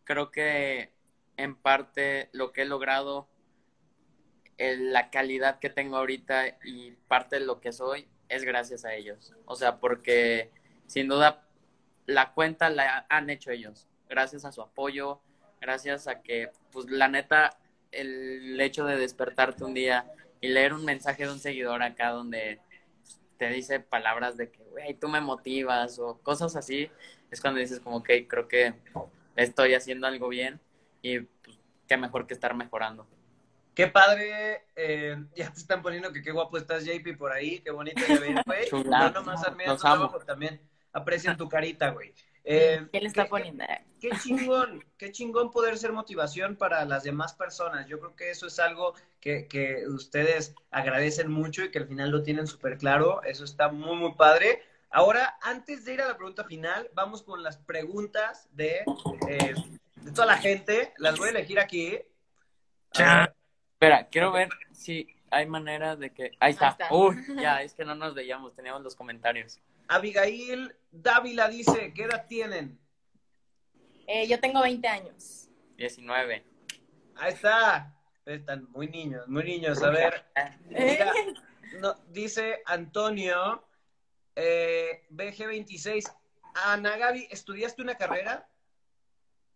[0.05, 0.93] creo que
[1.35, 3.27] en parte lo que he logrado
[4.57, 9.33] la calidad que tengo ahorita y parte de lo que soy es gracias a ellos.
[9.43, 10.49] O sea, porque
[10.87, 11.45] sin duda
[12.05, 15.21] la cuenta la han hecho ellos, gracias a su apoyo,
[15.59, 17.57] gracias a que, pues la neta,
[17.91, 20.05] el hecho de despertarte un día
[20.41, 22.59] y leer un mensaje de un seguidor acá donde
[23.37, 26.89] te dice palabras de que, güey, tú me motivas o cosas así,
[27.31, 28.73] es cuando dices como, ok, creo que
[29.35, 30.59] estoy haciendo algo bien
[31.01, 33.07] y pues, qué mejor que estar mejorando.
[33.73, 37.71] Qué padre, eh, ya te están poniendo que qué guapo estás, JP, por ahí, qué
[37.71, 38.01] bonito
[38.45, 38.69] güey.
[38.85, 40.59] No nomás admiran tu trabajo, también
[40.91, 42.13] aprecian tu carita, güey.
[42.43, 43.65] Eh, ¿Qué le está qué, poniendo?
[43.99, 47.87] Qué, qué, chingón, qué chingón poder ser motivación para las demás personas.
[47.87, 52.09] Yo creo que eso es algo que, que ustedes agradecen mucho y que al final
[52.09, 53.21] lo tienen súper claro.
[53.23, 54.63] Eso está muy, muy padre.
[54.89, 58.83] Ahora, antes de ir a la pregunta final, vamos con las preguntas de,
[59.27, 59.53] eh,
[59.95, 60.93] de toda la gente.
[60.97, 61.99] Las voy a elegir aquí.
[62.97, 63.31] Ah,
[63.79, 66.31] Espera, quiero ver si hay manera de que.
[66.41, 66.67] Ahí está.
[66.67, 66.93] Ahí está.
[66.93, 69.57] Uy, ya, es que no nos veíamos, teníamos los comentarios.
[69.89, 72.79] Abigail Dávila dice: ¿Qué edad tienen?
[74.07, 75.49] Eh, yo tengo 20 años.
[75.77, 76.43] 19.
[77.15, 77.95] Ahí está.
[78.25, 79.81] Están muy niños, muy niños.
[79.83, 80.25] A ver.
[80.69, 81.11] Mira,
[81.79, 83.67] no, dice Antonio,
[84.35, 86.11] eh, BG26.
[86.53, 88.47] Ana Gaby, ¿estudiaste una carrera?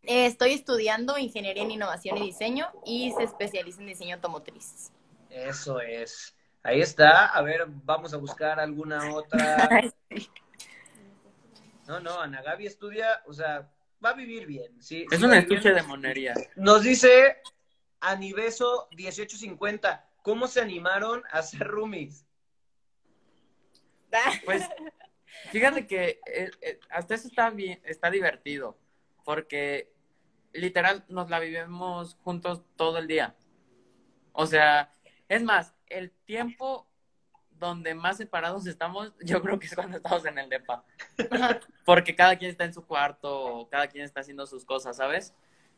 [0.03, 4.91] Eh, estoy estudiando Ingeniería en Innovación y Diseño y se especializa en diseño automotriz.
[5.29, 6.35] Eso es.
[6.63, 7.27] Ahí está.
[7.27, 9.69] A ver, vamos a buscar alguna otra.
[11.85, 13.69] No, no, Ana Gaby estudia, o sea,
[14.03, 14.81] va a vivir bien.
[14.81, 16.33] Sí, es sí un estuche de monería.
[16.55, 17.41] Nos dice
[17.99, 22.25] Anibeso 1850, ¿cómo se animaron a hacer roomies?
[24.45, 24.63] Pues,
[25.51, 28.77] fíjate que eh, eh, hasta eso está bien, está divertido,
[29.25, 29.91] porque
[30.53, 33.35] literal nos la vivimos juntos todo el día.
[34.31, 34.93] O sea,
[35.27, 36.87] es más, el tiempo
[37.51, 40.83] donde más separados estamos, yo creo que es cuando estamos en el DEPA.
[41.85, 45.33] Porque cada quien está en su cuarto, cada quien está haciendo sus cosas, ¿sabes?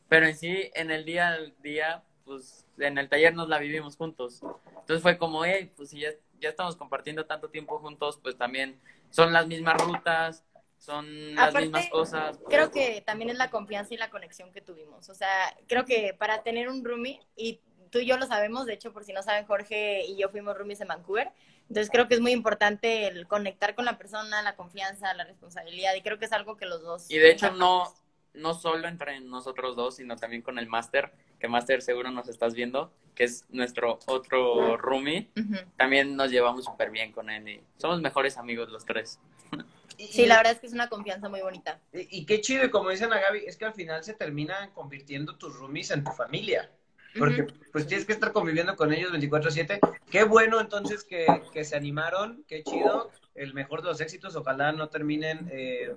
[0.08, 3.97] Pero en sí, en el día al día, pues en el taller nos la vivimos
[3.97, 4.41] juntos.
[4.80, 8.80] Entonces fue como, hey, pues si ya, ya estamos compartiendo tanto tiempo juntos, pues también
[9.10, 10.43] son las mismas rutas,
[10.78, 12.39] son las Aparte, mismas cosas.
[12.47, 15.10] Creo que también es la confianza y la conexión que tuvimos.
[15.10, 17.62] O sea, creo que para tener un roomie, y
[17.96, 20.58] tú y yo lo sabemos, de hecho, por si no saben, Jorge y yo fuimos
[20.58, 21.31] roomies en Vancouver.
[21.69, 25.96] Entonces creo que es muy importante el conectar con la persona, la confianza, la responsabilidad,
[25.96, 27.10] y creo que es algo que los dos...
[27.10, 27.85] Y de hecho no,
[28.33, 32.54] no solo entre nosotros dos, sino también con el máster, que máster seguro nos estás
[32.54, 35.29] viendo, que es nuestro otro roomie.
[35.37, 35.65] Uh -huh.
[35.77, 39.21] También nos llevamos súper bien con él y somos mejores amigos los tres.
[39.98, 41.79] Sí, la verdad es que es una confianza muy bonita.
[41.93, 44.71] Y, y qué chido, y como dicen a Gaby, es que al final se terminan
[44.71, 46.69] convirtiendo tus roomies en tu familia.
[47.18, 47.72] Porque uh -huh.
[47.72, 49.80] pues tienes que estar conviviendo con ellos 24/7.
[50.10, 53.12] Qué bueno entonces que, que, se animaron, qué chido.
[53.34, 55.94] El mejor de los éxitos, ojalá no terminen eh,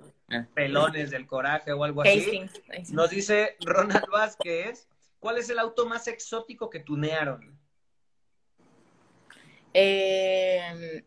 [0.53, 2.41] pelones del coraje o algo así.
[2.91, 4.87] Nos dice Ronald Vázquez,
[5.19, 7.57] ¿cuál es el auto más exótico que tunearon?
[9.73, 11.03] Eh,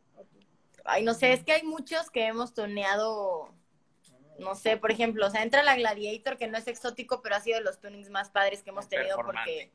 [0.85, 3.53] ay, no sé, es que hay muchos que hemos tuneado,
[4.39, 7.41] no sé, por ejemplo, o sea, entra la Gladiator, que no es exótico, pero ha
[7.41, 9.71] sido de los tunings más padres que hemos tenido porque...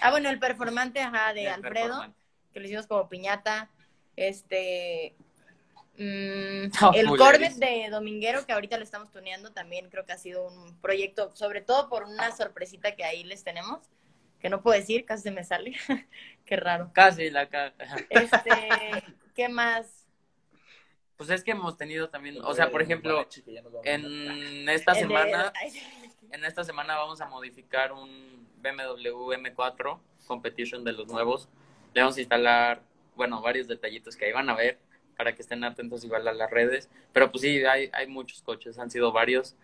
[0.00, 2.18] Ah, bueno, el performante, ajá, de El Alfredo, performante.
[2.52, 3.70] que lo hicimos como piñata.
[4.16, 5.14] Este...
[5.96, 10.18] mm, Oh, el Corvette de Dominguero, que ahorita lo estamos tuneando, también creo que ha
[10.18, 13.80] sido un proyecto, sobre todo por una sorpresita que ahí les tenemos,
[14.40, 15.74] que no puedo decir, casi se me sale.
[16.44, 16.90] Qué raro.
[16.94, 17.74] Casi la ca-
[18.10, 18.50] Este,
[19.34, 20.06] ¿qué más?
[21.16, 23.26] Pues es que hemos tenido también, o sea, por ejemplo,
[23.82, 25.52] en esta semana,
[26.30, 31.48] en esta semana vamos a modificar un BMW M4 Competition de los nuevos.
[31.94, 32.82] Le vamos a instalar,
[33.16, 34.78] bueno, varios detallitos que ahí van a ver
[35.16, 36.88] para que estén atentos igual a las redes.
[37.12, 39.56] Pero pues sí, hay, hay muchos coches, han sido varios.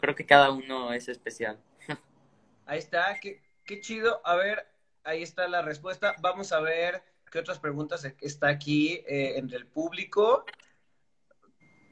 [0.00, 1.58] Creo que cada uno es especial.
[2.66, 4.20] Ahí está, qué, qué chido.
[4.24, 4.66] A ver,
[5.02, 6.14] ahí está la respuesta.
[6.20, 10.44] Vamos a ver qué otras preguntas está aquí eh, entre el público.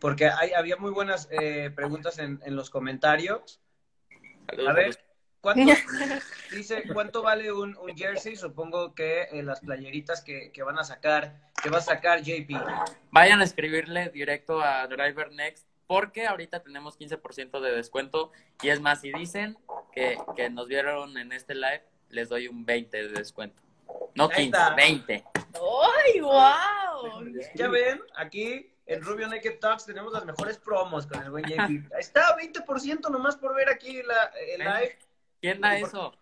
[0.01, 3.61] Porque hay, había muy buenas eh, preguntas en, en los comentarios.
[4.47, 5.06] Saludos A ver,
[5.47, 5.73] ¿cuánto,
[6.51, 8.35] dice, ¿cuánto vale un, un jersey?
[8.35, 12.51] Supongo que eh, las playeritas que, que van a sacar, que va a sacar JP.
[13.13, 18.81] Vayan a escribirle directo a Driver Next porque ahorita tenemos 15% de descuento y es
[18.81, 19.57] más, si dicen
[19.93, 23.63] que, que nos vieron en este live, les doy un 20 de descuento.
[24.17, 24.75] No Ahí 15, está.
[24.75, 25.25] 20.
[25.55, 27.25] ¡Ay, wow!
[27.55, 31.93] Ya ven, aquí en Rubio Naked Talks tenemos las mejores promos con el buen JP.
[31.97, 34.99] Está, 20% nomás por ver aquí la, el live.
[35.41, 36.17] ¿Quién da eso?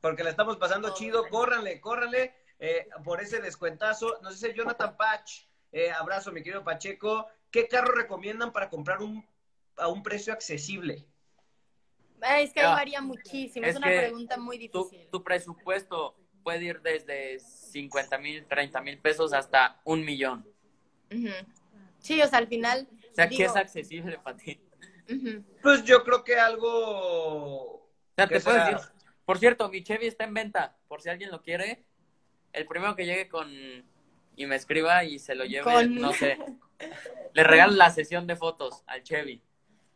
[0.00, 1.26] porque la estamos pasando Oh, chido.
[1.30, 4.18] Córranle, córranle eh, por ese descuentazo.
[4.22, 5.46] Nos dice Jonathan Patch.
[5.72, 7.26] eh, abrazo, mi querido Pacheco.
[7.50, 9.26] ¿Qué carro recomiendan para comprar un,
[9.78, 11.06] a un precio accesible?
[12.20, 13.64] Ay, Es que ahí Ah, varía muchísimo.
[13.66, 15.08] Es, es una pregunta muy difícil.
[15.10, 20.46] tu presupuesto puede ir desde 50 mil, 30 mil pesos hasta un millón.
[21.10, 21.28] Ujú.
[21.98, 22.86] Sí, o sea, al final.
[23.10, 24.60] O sea, ¿qué es accesible para ti?
[25.62, 27.83] Pues yo creo que algo.
[28.14, 28.76] O sea, ¿Qué te puedo decir,
[29.24, 31.84] por cierto, mi Chevy está en venta, por si alguien lo quiere.
[32.52, 33.50] El primero que llegue con
[34.36, 36.38] y me escriba y se lo lleve, Con- no sé.
[37.32, 39.42] Le regalo la sesión de fotos al Chevy.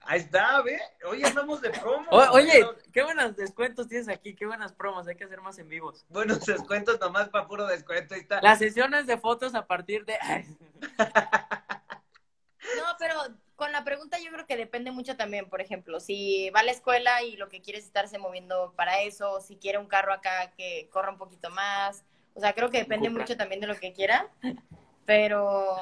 [0.00, 0.80] Ahí está, ¿ve?
[1.04, 2.08] Hoy andamos de promo.
[2.10, 5.68] O- oye, qué buenos descuentos tienes aquí, qué buenas promos, hay que hacer más en
[5.68, 6.04] vivos.
[6.08, 8.14] Buenos descuentos nomás para puro descuento.
[8.14, 8.40] Ahí está.
[8.42, 10.16] Las sesiones de fotos a partir de...
[12.76, 13.14] No, pero
[13.59, 15.48] con la pregunta yo creo que depende mucho también.
[15.50, 19.02] Por ejemplo, si va a la escuela y lo que quiere es estarse moviendo para
[19.02, 22.04] eso, o si quiere un carro acá que corra un poquito más.
[22.34, 24.28] O sea, creo que depende mucho también de lo que quiera.
[25.04, 25.76] Pero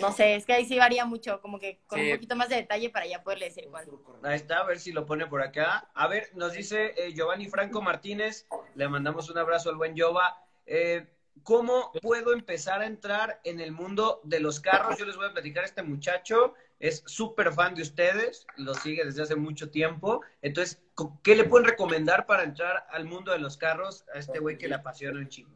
[0.00, 2.06] no sé, es que ahí sí varía mucho, como que con Sí.
[2.06, 3.86] un poquito más de detalle para ya poderle decir cuál.
[4.22, 5.90] Ahí está, a ver si lo pone por acá.
[5.92, 10.42] A ver, nos dice eh, Giovanni Franco Martínez, le mandamos un abrazo al buen Jova.
[10.64, 11.06] Eh,
[11.42, 14.98] ¿Cómo puedo empezar a entrar en el mundo de los carros?
[14.98, 19.04] Yo les voy a platicar a este muchacho, es súper fan de ustedes, lo sigue
[19.04, 20.22] desde hace mucho tiempo.
[20.42, 20.82] Entonces,
[21.22, 24.68] ¿qué le pueden recomendar para entrar al mundo de los carros a este güey que
[24.68, 25.50] le apasiona un chingo?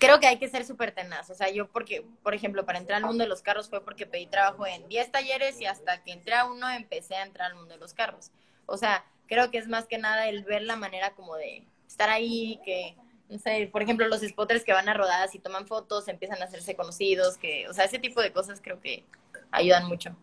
[0.00, 1.30] Creo que hay que ser súper tenaz.
[1.30, 4.06] O sea, yo porque, por ejemplo, para entrar al mundo de los carros fue porque
[4.06, 7.56] pedí trabajo en 10 talleres y hasta que entré a uno empecé a entrar al
[7.56, 8.32] mundo de los carros.
[8.66, 12.10] O sea, creo que es más que nada el ver la manera como de estar
[12.10, 12.96] ahí, que,
[13.28, 16.46] no sé, por ejemplo, los spotters que van a rodadas y toman fotos, empiezan a
[16.46, 19.04] hacerse conocidos, que, o sea, ese tipo de cosas creo que
[19.50, 20.16] ayudan mucho.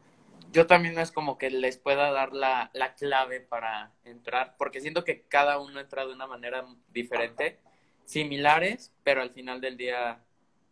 [0.52, 4.82] Yo también no es como que les pueda dar la, la clave para entrar, porque
[4.82, 7.60] siento que cada uno entra de una manera diferente,
[8.06, 10.22] similares, pero al final del día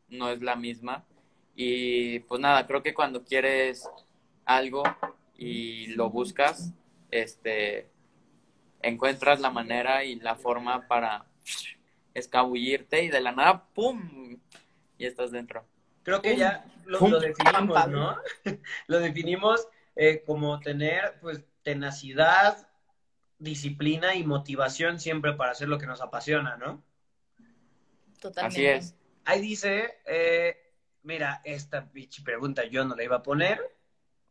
[0.07, 1.05] no es la misma.
[1.55, 3.87] Y pues nada, creo que cuando quieres
[4.45, 4.83] algo
[5.37, 6.71] y lo buscas,
[7.11, 7.89] este,
[8.81, 11.25] encuentras la manera y la forma para
[12.13, 14.39] escabullirte y de la nada, ¡pum!
[14.97, 15.65] Y estás dentro.
[16.03, 17.87] Creo que ya lo, definimos.
[17.87, 18.17] ¿no?
[18.87, 22.67] lo definimos eh, como tener, pues, tenacidad,
[23.39, 26.83] disciplina y motivación siempre para hacer lo que nos apasiona, ¿no?
[28.19, 28.75] Totalmente.
[28.75, 28.95] Así es.
[29.25, 30.57] Ahí dice, eh,
[31.03, 31.89] mira, esta
[32.23, 33.61] pregunta yo no la iba a poner,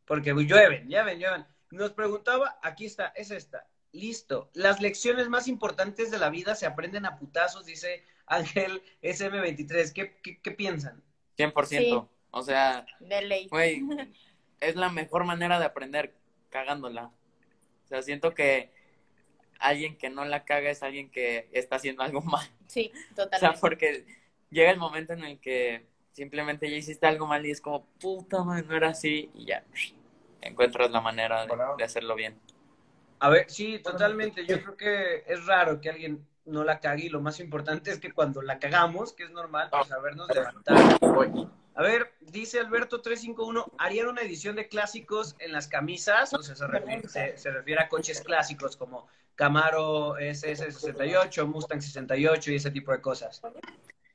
[0.05, 1.47] porque llueven, llueven, llueven.
[1.70, 3.66] Nos preguntaba, aquí está, es esta.
[3.93, 4.51] Listo.
[4.55, 9.93] Las lecciones más importantes de la vida se aprenden a putazos, dice Ángel SM23.
[9.93, 11.03] ¿Qué, qué, qué piensan?
[11.36, 11.66] 100%.
[11.66, 12.01] Sí.
[12.30, 13.49] O sea, De ley.
[13.49, 13.82] Güey,
[14.61, 16.14] es la mejor manera de aprender
[16.49, 17.11] cagándola.
[17.84, 18.70] O sea, siento que
[19.59, 22.49] alguien que no la caga es alguien que está haciendo algo mal.
[22.66, 23.59] Sí, O sea, totalmente.
[23.61, 24.07] porque
[24.51, 28.43] llega el momento en el que simplemente ya hiciste algo mal y es como, puta
[28.45, 29.64] madre, no era así, y ya
[30.40, 32.38] encuentras la manera de, de hacerlo bien.
[33.23, 34.45] A ver, sí, totalmente.
[34.45, 37.99] Yo creo que es raro que alguien no la cague y lo más importante es
[38.01, 40.99] que cuando la cagamos, que es normal, pues sabernos levantar.
[41.75, 46.35] A ver, dice Alberto 351, ¿harían una edición de clásicos en las camisas?
[46.35, 49.07] O sea, se refiere, se- se refiere a coches clásicos como
[49.37, 53.41] Camaro SS68, Mustang 68 y ese tipo de cosas.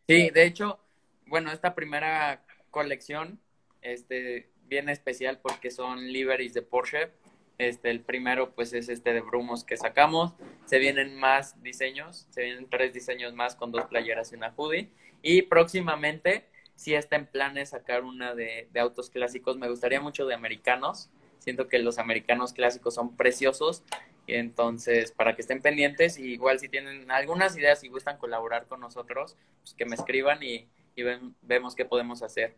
[0.06, 0.80] Sí, de hecho,
[1.28, 3.40] bueno, esta primera colección
[3.82, 7.12] este, viene especial porque son liveries de Porsche.
[7.58, 10.34] Este, el primero, pues, es este de Brumos que sacamos.
[10.66, 14.92] Se vienen más diseños, se vienen tres diseños más con dos playeras y una hoodie.
[15.22, 16.46] Y próximamente,
[16.76, 19.58] sí está en planes sacar una de, de autos clásicos.
[19.58, 21.10] Me gustaría mucho de americanos.
[21.40, 23.84] Siento que los americanos clásicos son preciosos.
[24.28, 28.82] Y entonces, para que estén pendientes, igual si tienen algunas ideas y gustan colaborar con
[28.82, 31.04] nosotros, pues que me escriban y, y
[31.42, 32.56] vemos qué podemos hacer.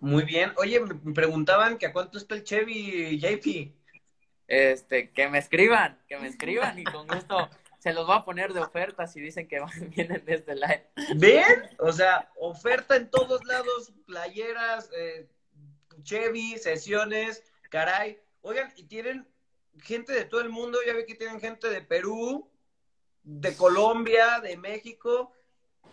[0.00, 0.52] Muy bien.
[0.56, 3.77] Oye, me preguntaban que a cuánto está el Chevy JP.
[4.48, 8.52] Este, que me escriban, que me escriban y con gusto se los voy a poner
[8.54, 10.86] de oferta si dicen que van- vienen desde live.
[11.16, 11.68] ¿Ven?
[11.78, 15.28] O sea, oferta en todos lados, playeras, eh,
[16.02, 18.18] Chevy, sesiones, caray.
[18.40, 19.28] Oigan, y tienen
[19.82, 22.50] gente de todo el mundo, ya vi que tienen gente de Perú,
[23.22, 25.32] de Colombia, de México.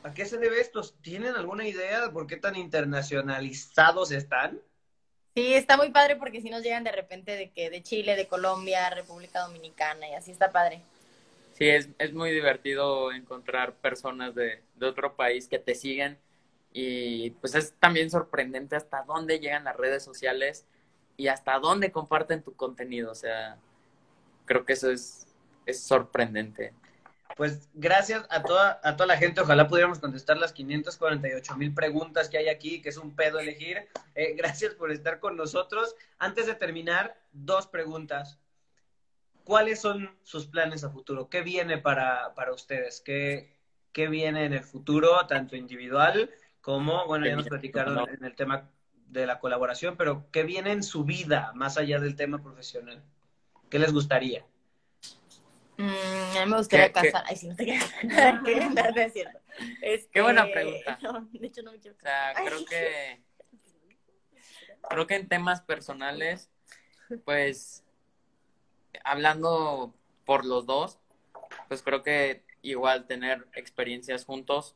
[0.03, 0.81] ¿A qué se debe esto?
[1.01, 4.61] ¿Tienen alguna idea de por qué tan internacionalizados están?
[5.35, 8.27] Sí, está muy padre porque si nos llegan de repente de que de Chile, de
[8.27, 10.81] Colombia, República Dominicana y así está padre.
[11.53, 16.19] Sí, es, es muy divertido encontrar personas de, de otro país que te siguen
[16.73, 20.67] y pues es también sorprendente hasta dónde llegan las redes sociales
[21.15, 23.11] y hasta dónde comparten tu contenido.
[23.11, 23.57] O sea,
[24.45, 25.27] creo que eso es,
[25.65, 26.73] es sorprendente.
[27.35, 29.41] Pues gracias a toda, a toda la gente.
[29.41, 33.87] Ojalá pudiéramos contestar las 548 mil preguntas que hay aquí, que es un pedo elegir.
[34.13, 35.95] Eh, gracias por estar con nosotros.
[36.17, 38.39] Antes de terminar, dos preguntas.
[39.43, 41.29] ¿Cuáles son sus planes a futuro?
[41.29, 43.01] ¿Qué viene para, para ustedes?
[43.01, 43.55] ¿Qué,
[43.91, 48.71] ¿Qué viene en el futuro, tanto individual como, bueno, ya nos platicaron en el tema
[49.07, 53.03] de la colaboración, pero qué viene en su vida, más allá del tema profesional?
[53.69, 54.45] ¿Qué les gustaría?
[55.77, 57.23] Mm, a mí me gustaría casar.
[57.27, 57.93] Ay, sí, no te quedas.
[58.45, 58.55] ¿Qué?
[58.65, 59.39] No, no es cierto.
[59.81, 60.99] Este, Qué buena pregunta.
[61.01, 62.45] No, de hecho, no me quiero O sea, casar.
[62.45, 63.21] creo que
[64.89, 66.49] creo que en temas personales,
[67.25, 67.83] pues
[69.03, 69.93] hablando
[70.25, 70.99] por los dos,
[71.67, 74.75] pues creo que igual tener experiencias juntos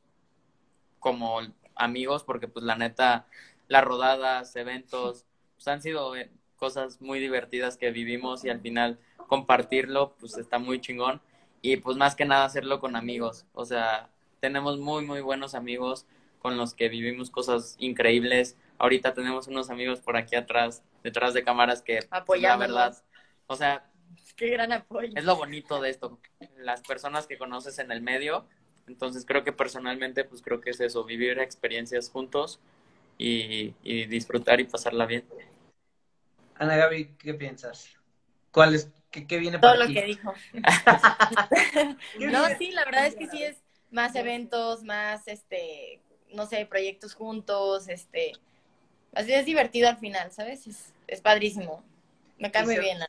[1.00, 1.40] como
[1.76, 3.28] amigos, porque pues la neta,
[3.68, 5.26] las rodadas, eventos,
[5.56, 9.00] pues han sido eh, cosas muy divertidas que vivimos y al final
[9.30, 11.22] compartirlo, pues está muy chingón.
[11.62, 13.46] Y pues más que nada hacerlo con amigos.
[13.54, 14.10] O sea,
[14.42, 16.06] tenemos muy, muy buenos amigos
[16.40, 18.58] con los que vivimos cosas increíbles.
[18.80, 22.98] Ahorita tenemos unos amigos por aquí atrás, detrás de cámaras que, pues, la verdad,
[23.48, 23.86] o sea,
[24.36, 25.12] Qué gran apoyo.
[25.16, 26.18] es lo bonito de esto,
[26.58, 28.46] las personas que conoces en el medio.
[28.88, 32.60] Entonces creo que personalmente, pues creo que es eso, vivir experiencias juntos
[33.18, 35.26] y, y disfrutar y pasarla bien.
[36.56, 37.99] Ana Gaby, ¿qué piensas?
[38.52, 39.92] ¿Cuál es, qué, qué viene Todo para lo ti?
[39.92, 40.34] que dijo.
[40.52, 40.62] ¿Qué
[42.28, 46.02] No, sí, la verdad es que sí es más eventos, más, este,
[46.34, 48.40] no sé, proyectos juntos, este,
[49.14, 50.68] así es divertido al final, ¿sabes?
[50.68, 51.84] Es, es padrísimo.
[52.38, 53.00] Me cae muy bien,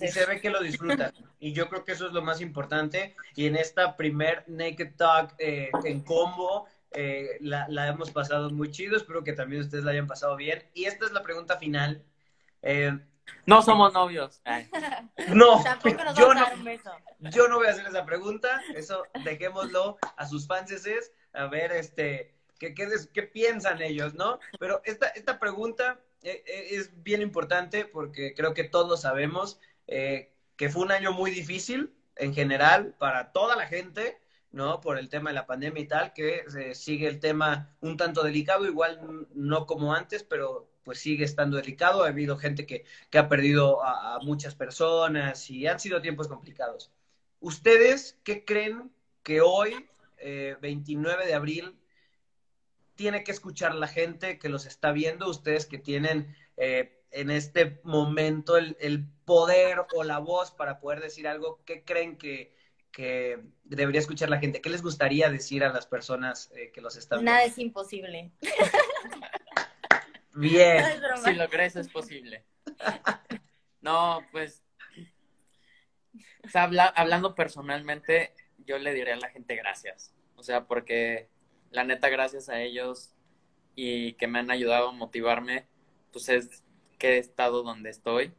[0.00, 0.08] Y entonces.
[0.08, 1.12] se ve que lo disfrutan.
[1.40, 3.14] Y yo creo que eso es lo más importante.
[3.34, 8.70] Y en esta primer Naked Talk eh, en combo, eh, la, la hemos pasado muy
[8.70, 8.96] chido.
[8.96, 10.62] Espero que también ustedes la hayan pasado bien.
[10.74, 12.04] Y esta es la pregunta final.
[12.62, 12.98] Eh,
[13.46, 14.40] No somos novios.
[14.44, 14.68] Ay,
[15.28, 15.62] no,
[16.14, 16.46] yo no,
[17.30, 18.60] yo no voy a hacer esa pregunta.
[18.74, 21.12] Eso dejémoslo a sus fanses.
[21.32, 24.38] A ver, este, qué, qué, qué piensan ellos, ¿no?
[24.58, 30.32] Pero esta, esta pregunta eh, eh, es bien importante porque creo que todos sabemos eh,
[30.56, 34.20] que fue un año muy difícil en general para toda la gente,
[34.50, 34.80] ¿no?
[34.80, 38.22] Por el tema de la pandemia y tal, que eh, sigue el tema un tanto
[38.22, 42.02] delicado, igual no como antes, pero pues sigue estando delicado.
[42.02, 46.28] Ha habido gente que, que ha perdido a, a muchas personas y han sido tiempos
[46.28, 46.90] complicados.
[47.40, 48.90] ¿Ustedes qué creen
[49.22, 49.86] que hoy,
[50.16, 51.78] eh, 29 de abril,
[52.94, 55.28] tiene que escuchar la gente que los está viendo?
[55.28, 61.00] Ustedes que tienen eh, en este momento el, el poder o la voz para poder
[61.02, 62.54] decir algo, ¿qué creen que,
[62.90, 64.60] que debería escuchar la gente?
[64.62, 67.52] ¿Qué les gustaría decir a las personas eh, que los están Nada viendo?
[67.52, 68.32] es imposible.
[70.40, 70.84] Bien.
[71.00, 72.44] No si lo crees es posible.
[73.80, 74.62] No, pues,
[76.44, 78.32] o sea, habla- hablando personalmente,
[78.66, 80.12] yo le diré a la gente gracias.
[80.36, 81.28] O sea, porque
[81.70, 83.14] la neta, gracias a ellos
[83.74, 85.66] y que me han ayudado a motivarme,
[86.12, 86.62] pues es
[86.98, 88.32] que he estado donde estoy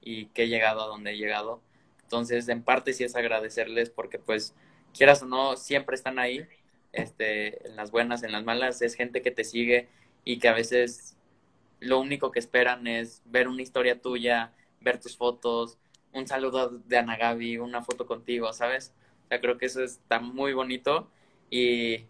[0.00, 1.62] y que he llegado a donde he llegado.
[2.02, 4.54] Entonces, en parte sí es agradecerles porque pues
[4.92, 6.46] quieras o no, siempre están ahí,
[6.92, 9.88] este, en las buenas, en las malas, es gente que te sigue
[10.24, 11.16] y que a veces
[11.84, 15.78] lo único que esperan es ver una historia tuya, ver tus fotos,
[16.12, 18.92] un saludo de Ana Gaby, una foto contigo, ¿sabes?
[19.24, 21.10] O sea, creo que eso está muy bonito
[21.50, 22.06] y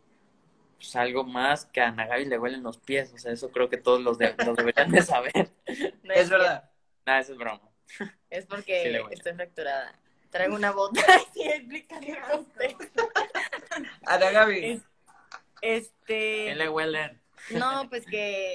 [0.77, 3.69] pues, algo más que a Ana Gaby le huelen los pies, o sea, eso creo
[3.69, 5.51] que todos los, de, los deberían de saber.
[6.03, 6.71] No Es verdad.
[7.07, 7.63] Nada, eso es broma.
[8.31, 9.99] Es porque estoy fracturada.
[10.31, 11.01] Traigo una bota.
[11.33, 12.75] Sí, explícale a usted.
[14.07, 14.65] Ana Gaby.
[14.65, 14.83] Es-
[15.63, 16.47] Este.
[16.47, 17.21] ¿Qué le huelen?
[17.51, 18.55] No, pues que.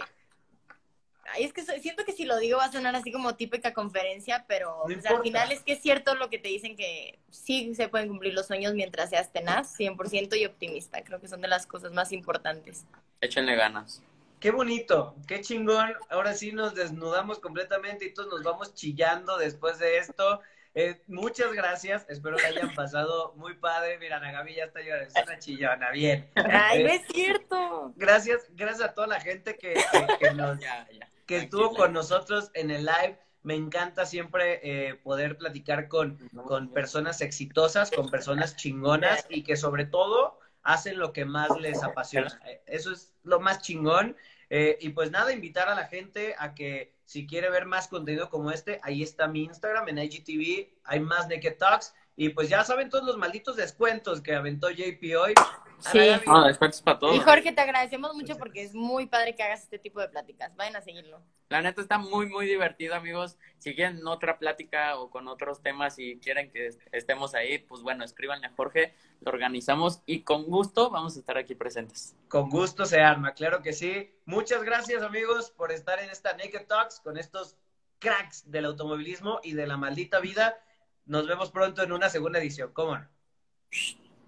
[1.39, 4.45] Ay, es que siento que si lo digo va a sonar así como típica conferencia,
[4.47, 7.73] pero No pues, al final es que es cierto lo que te dicen que sí
[7.75, 11.01] se pueden cumplir los sueños mientras seas tenaz, 100% y optimista.
[11.03, 12.85] Creo que son de las cosas más importantes.
[13.21, 14.01] Échenle ganas.
[14.39, 15.93] Qué bonito, qué chingón.
[16.09, 20.41] Ahora sí nos desnudamos completamente y todos nos vamos chillando después de esto.
[20.75, 23.97] Eh, muchas gracias, espero que hayan pasado muy padre.
[23.97, 26.29] Mira, Ana Gaby ya está llorando, es una chillona, bien.
[26.35, 27.93] Ay, Eh, no es cierto.
[27.95, 31.09] Gracias, gracias a toda la gente que, que- que nos, Ya, ya.
[31.29, 33.19] Que estuvo con nosotros en el live.
[33.43, 36.17] Me encanta siempre eh, poder platicar con,
[36.47, 41.83] con personas exitosas, con personas chingonas y que sobre todo hacen lo que más les
[41.83, 42.41] apasiona.
[42.47, 44.17] Eh, Eso es lo más chingón.
[44.49, 48.31] Eh, y pues nada, invitar a la gente a que si quiere ver más contenido
[48.31, 51.93] como este, ahí está mi Instagram, en IGTV, hay más Naked Talks.
[52.15, 55.35] Y pues ya saben todos los malditos descuentos que aventó JP hoy.
[55.79, 55.99] Sí.
[56.47, 57.15] Descuentos para todos.
[57.15, 60.55] Y Jorge, te agradecemos mucho porque es muy padre que hagas este tipo de pláticas.
[60.55, 61.21] Vayan a seguirlo.
[61.49, 63.37] La neta está muy, muy divertido, amigos.
[63.57, 67.81] Si quieren otra plática o con otros temas y quieren que est- estemos ahí, pues
[67.81, 72.15] bueno, escríbanle a Jorge, lo organizamos y con gusto vamos a estar aquí presentes.
[72.27, 74.13] Con gusto se arma, claro que sí.
[74.25, 77.55] Muchas gracias amigos por estar en esta Naked Talks con estos
[77.99, 80.57] cracks del automovilismo y de la maldita vida.
[81.05, 82.71] Nos vemos pronto en una segunda edición.
[82.73, 83.07] ¿Cómo no?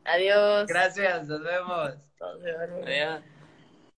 [0.05, 0.67] Adiós.
[0.67, 1.93] Gracias, nos vemos.
[2.83, 3.21] Adiós.